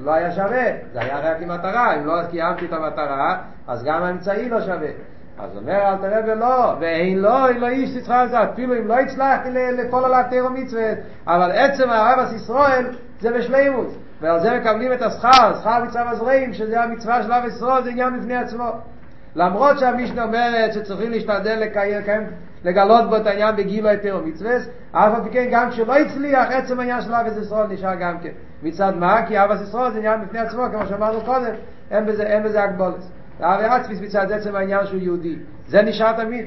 לא 0.00 0.14
היה 0.14 0.32
שווה. 0.32 0.66
זה 0.92 1.00
היה 1.00 1.20
רק 1.20 1.42
עם 1.42 1.48
מטרה. 1.48 1.94
אם 1.94 2.06
לא 2.06 2.14
קיימתי 2.30 2.66
את 2.66 2.72
המטרה 2.72 3.38
אז 3.68 3.84
גם 3.84 4.02
האמצעי 4.02 4.48
לא 4.48 4.60
שווה. 4.60 4.90
אז 5.38 5.56
אומר 5.56 5.88
אל 5.88 5.96
תראה 5.96 6.20
ולא 6.26 6.74
ואין 6.80 7.18
לא, 7.18 7.48
אין 7.48 7.60
לא 7.60 7.66
איש 7.68 8.08
על 8.08 8.28
זה 8.28 8.42
אפילו 8.42 8.74
אם 8.78 8.88
לא 8.88 8.98
הצלחתי 8.98 9.50
לפעול 9.50 10.04
עליו 10.04 10.22
תירו 10.30 10.50
מצווה. 10.50 10.92
אבל 11.26 11.50
עצם 11.52 11.90
אהבת 11.90 12.32
ישראל 12.32 12.86
זה 13.24 13.32
בשלימות 13.32 13.86
ועל 14.20 14.40
זה 14.40 14.58
מקבלים 14.60 14.92
את 14.92 15.02
השכר, 15.02 15.54
שכר 15.60 15.84
מצווה 15.84 16.10
הזרעים, 16.10 16.52
שזה 16.52 16.82
המצווה 16.82 17.22
של 17.22 17.32
אב 17.32 17.44
ישראל, 17.44 17.82
זה 17.82 17.90
עניין 17.90 18.20
בפני 18.20 18.36
עצמו. 18.36 18.70
למרות 19.34 19.78
שהמשנה 19.78 20.24
אומרת 20.24 20.72
שצריכים 20.72 21.10
להשתדל 21.10 21.58
לקיים, 21.60 22.26
לגלות 22.64 23.08
בו 23.08 23.16
את 23.16 23.26
העניין 23.26 23.56
בגילו 23.56 23.88
היתר 23.88 24.20
ומצווה, 24.22 24.56
אף 24.92 25.14
על 25.14 25.20
כן 25.32 25.48
גם 25.50 25.70
כשלא 25.70 25.96
הצליח, 25.96 26.50
עצם 26.50 26.80
העניין 26.80 27.00
של 27.00 27.14
אבס 27.14 27.36
ישראל 27.36 27.66
נשאר 27.66 27.94
גם 27.94 28.18
כן. 28.18 28.30
מצד 28.62 28.92
מה? 28.96 29.26
כי 29.26 29.44
אבס 29.44 29.60
ישראל 29.62 29.90
זה 29.92 29.98
עניין 29.98 30.20
בפני 30.20 30.38
עצמו, 30.38 30.62
כמו 30.72 30.86
שאמרנו 30.86 31.20
קודם, 31.20 31.54
אין 31.90 32.06
בזה, 32.06 32.22
אין 32.22 32.42
בזה 32.42 32.62
הגבולס. 32.62 33.10
ואבי 33.40 33.64
עצמיס 33.64 34.00
מצד 34.00 34.32
עצם 34.32 34.56
העניין 34.56 34.86
שהוא 34.86 35.00
יהודי. 35.00 35.36
זה 35.68 35.82
נשאר 35.82 36.12
תמיד. 36.12 36.46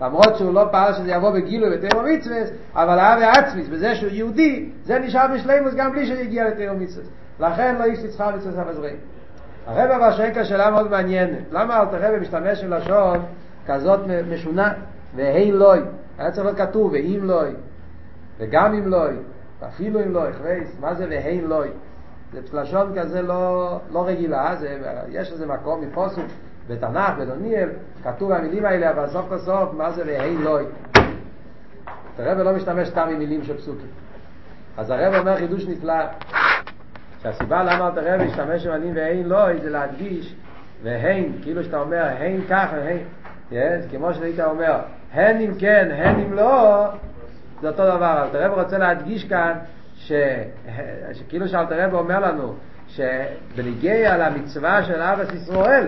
למרות 0.00 0.36
שהוא 0.36 0.54
לא 0.54 0.64
פעל 0.70 0.94
שזה 0.94 1.10
יבוא 1.10 1.30
בגילוי 1.30 1.76
ותאו 1.76 2.02
מצווה, 2.02 2.38
אבל 2.74 2.98
האבי 2.98 3.24
עצמיס, 3.24 3.68
בזה 3.68 3.94
שהוא 3.94 4.10
יהודי, 4.10 4.70
זה 4.84 4.98
נשאר 4.98 5.26
בשלימוס 5.34 5.74
גם 5.74 5.92
בלי 5.92 6.06
שהגיע 6.06 6.48
לתאו 6.48 6.74
מצווה. 6.74 7.04
לכן 7.40 7.76
לא 7.78 7.84
איש 7.84 7.98
תצחר 7.98 8.36
מצווה 8.36 8.62
המזרעים. 8.62 8.96
הרב 9.66 9.90
אבל 9.90 10.12
שואל 10.12 10.34
כאן 10.34 10.44
שאלה 10.44 10.70
מאוד 10.70 10.90
מעניינת. 10.90 11.42
למה 11.52 11.80
אלתר 11.80 12.08
רבי 12.08 12.20
משתמש 12.20 12.64
עם 12.64 12.70
לשון 12.70 13.18
כזאת 13.66 14.00
משונה? 14.30 14.72
והי 15.16 15.52
לוי. 15.52 15.80
היה 16.18 16.30
צריך 16.30 16.44
להיות 16.44 16.58
כתוב, 16.58 16.92
ואם 16.92 17.20
לוי. 17.22 17.50
וגם 18.38 18.74
אם 18.74 18.88
לוי. 18.88 19.16
ואפילו 19.60 20.00
אם 20.00 20.12
לוי. 20.12 20.32
חווייס, 20.32 20.76
מה 20.80 20.94
זה 20.94 21.06
והי 21.10 21.40
לוי? 21.40 21.68
זה 22.32 22.40
לשון 22.52 22.92
כזה 22.98 23.22
לא, 23.22 23.78
לא 23.90 24.06
רגילה. 24.06 24.56
זה, 24.56 24.78
יש 25.08 25.32
איזה 25.32 25.46
מקום 25.46 25.80
מפוסוק 25.80 26.24
בתנ"ך, 26.68 27.18
בדוניאל, 27.18 27.68
כתוב 28.04 28.32
המילים 28.32 28.64
האלה, 28.64 28.90
אבל 28.90 29.08
סוף 29.08 29.28
כל 29.28 29.38
סוף, 29.38 29.74
מה 29.74 29.90
זה 29.90 30.02
והי 30.06 30.36
לוי? 30.36 30.64
הרב 32.18 32.38
לא 32.38 32.52
משתמש 32.52 32.88
סתם 32.88 33.08
מילים 33.18 33.44
של 33.44 33.56
פסוקים. 33.56 33.88
אז 34.76 34.90
הרב 34.90 35.14
אומר 35.14 35.36
חידוש 35.36 35.66
נפלא. 35.66 36.04
שהסיבה 37.22 37.62
למה 37.62 37.88
אתה 37.88 38.00
רב 38.00 38.20
עם 38.66 38.70
הנים 38.70 38.92
ואין 38.96 39.28
לא, 39.28 39.58
זה 39.62 39.70
להדגיש 39.70 40.34
והן, 40.82 41.32
כאילו 41.42 41.64
שאתה 41.64 41.80
אומר 41.80 42.04
הן 42.18 42.40
כך 42.48 42.66
והן, 42.72 42.98
yes, 43.52 43.90
כמו 43.90 44.14
שהיית 44.14 44.40
אומר 44.40 44.78
הן 45.12 45.40
אם 45.40 45.54
כן, 45.58 45.88
הן 45.92 46.20
אם 46.20 46.32
לא, 46.32 46.86
זה 47.60 47.68
אותו 47.68 47.86
דבר. 47.86 48.22
אלתר 48.24 48.44
רב 48.46 48.58
רוצה 48.58 48.78
להדגיש 48.78 49.24
כאן 49.24 49.52
ש... 49.96 50.12
שכאילו 51.12 51.48
שאלתר 51.48 51.84
רב 51.84 51.94
אומר 51.94 52.20
לנו 52.20 52.54
שבניגיע 52.88 54.16
למצווה 54.16 54.82
של 54.82 55.00
אבס 55.00 55.32
ישראל 55.34 55.86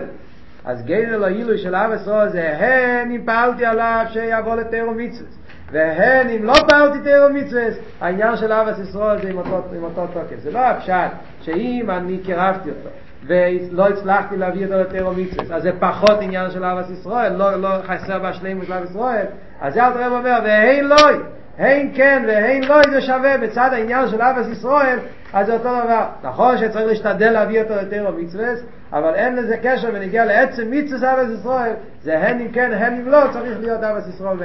אז 0.65 0.85
גיינו 0.85 1.17
לו 1.17 1.27
אילו 1.27 1.57
של 1.57 1.75
אבס 1.75 2.01
ישראל 2.01 2.29
זה 2.29 2.57
הן 2.57 3.11
אם 3.11 3.21
פעלתי 3.25 3.65
עליו 3.65 4.05
שיבוא 4.09 4.55
לתירו 4.55 4.91
מצווה 4.91 5.29
והן 5.71 6.29
אם 6.29 6.43
לא 6.43 6.53
פעלתי 6.69 6.99
תירו 7.03 7.29
מצווה 7.33 7.63
העניין 8.01 8.37
של 8.37 8.51
אבס 8.51 8.79
ישראל 8.79 9.21
זה 9.21 9.29
עם 9.29 9.37
אותו, 9.37 9.63
עם 9.75 9.83
אותו 9.83 10.07
תוקף. 10.13 10.39
זה 10.43 10.51
לא 10.51 10.59
הפשט 10.59 11.11
שאם 11.41 11.89
אני 11.89 12.17
קירבתי 12.17 12.69
אותו 12.69 12.89
ולא 13.25 13.87
הצלחתי 13.87 14.37
להביא 14.37 14.65
אותו 14.65 14.77
לתירו 14.77 15.13
מצווה 15.13 15.55
אז 15.55 15.63
זה 15.63 15.71
פחות 15.79 16.17
עניין 16.21 16.51
של 16.51 16.63
אבס 16.63 16.89
ישראל 16.89 17.33
לא, 17.33 17.55
לא 17.55 17.69
חסר 17.87 18.19
בשלימות 18.19 18.65
של 18.65 18.73
אבס 18.73 18.89
ישראל 18.89 19.25
אז 19.61 19.73
זה 19.73 19.87
אלתר 19.87 20.09
אומר 20.09 20.39
והן 20.43 20.85
לוי 20.85 21.23
הן 21.57 21.89
כן 21.95 22.23
והן 22.27 22.63
לא 22.63 22.75
זה 22.91 23.01
שווה 23.01 23.37
בצד 23.37 23.69
העניין 23.73 24.07
של 24.07 24.21
אבס 24.21 24.47
ישראל 24.47 24.99
אז 25.33 25.45
זה 25.45 25.53
אותו 25.53 25.69
דבר 25.83 26.05
נכון 26.23 26.57
שצריך 26.57 26.87
להשתדל 26.87 27.31
להביא 27.31 27.61
אותו 27.61 27.75
לתירו 27.75 28.11
מצווה 28.11 28.47
אבל 28.93 29.15
אין 29.15 29.35
לזה 29.35 29.57
קשר 29.63 29.89
ונגיע 29.93 30.25
לעצם 30.25 30.71
מצווה 30.71 31.21
אבס 31.21 31.39
ישראל 31.39 31.73
זה 32.01 32.17
הן 32.19 32.39
אם 32.39 32.51
כן 32.51 32.73
הן 32.73 32.93
אם 32.93 33.07
לא 33.07 33.21
צריך 33.33 33.59
להיות 33.59 33.83
אבס 33.83 34.07
ישראל 34.07 34.37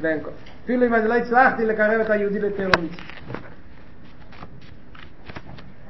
ואין 0.00 0.20
כל 0.22 0.30
אפילו 0.64 0.86
אם 0.86 0.94
אני 0.94 1.08
לא 1.08 1.14
הצלחתי 1.14 1.64
לקרב 1.66 2.00
את 2.00 2.10
היהודי 2.10 2.38
לתירו 2.38 2.72
מצווה 2.82 3.10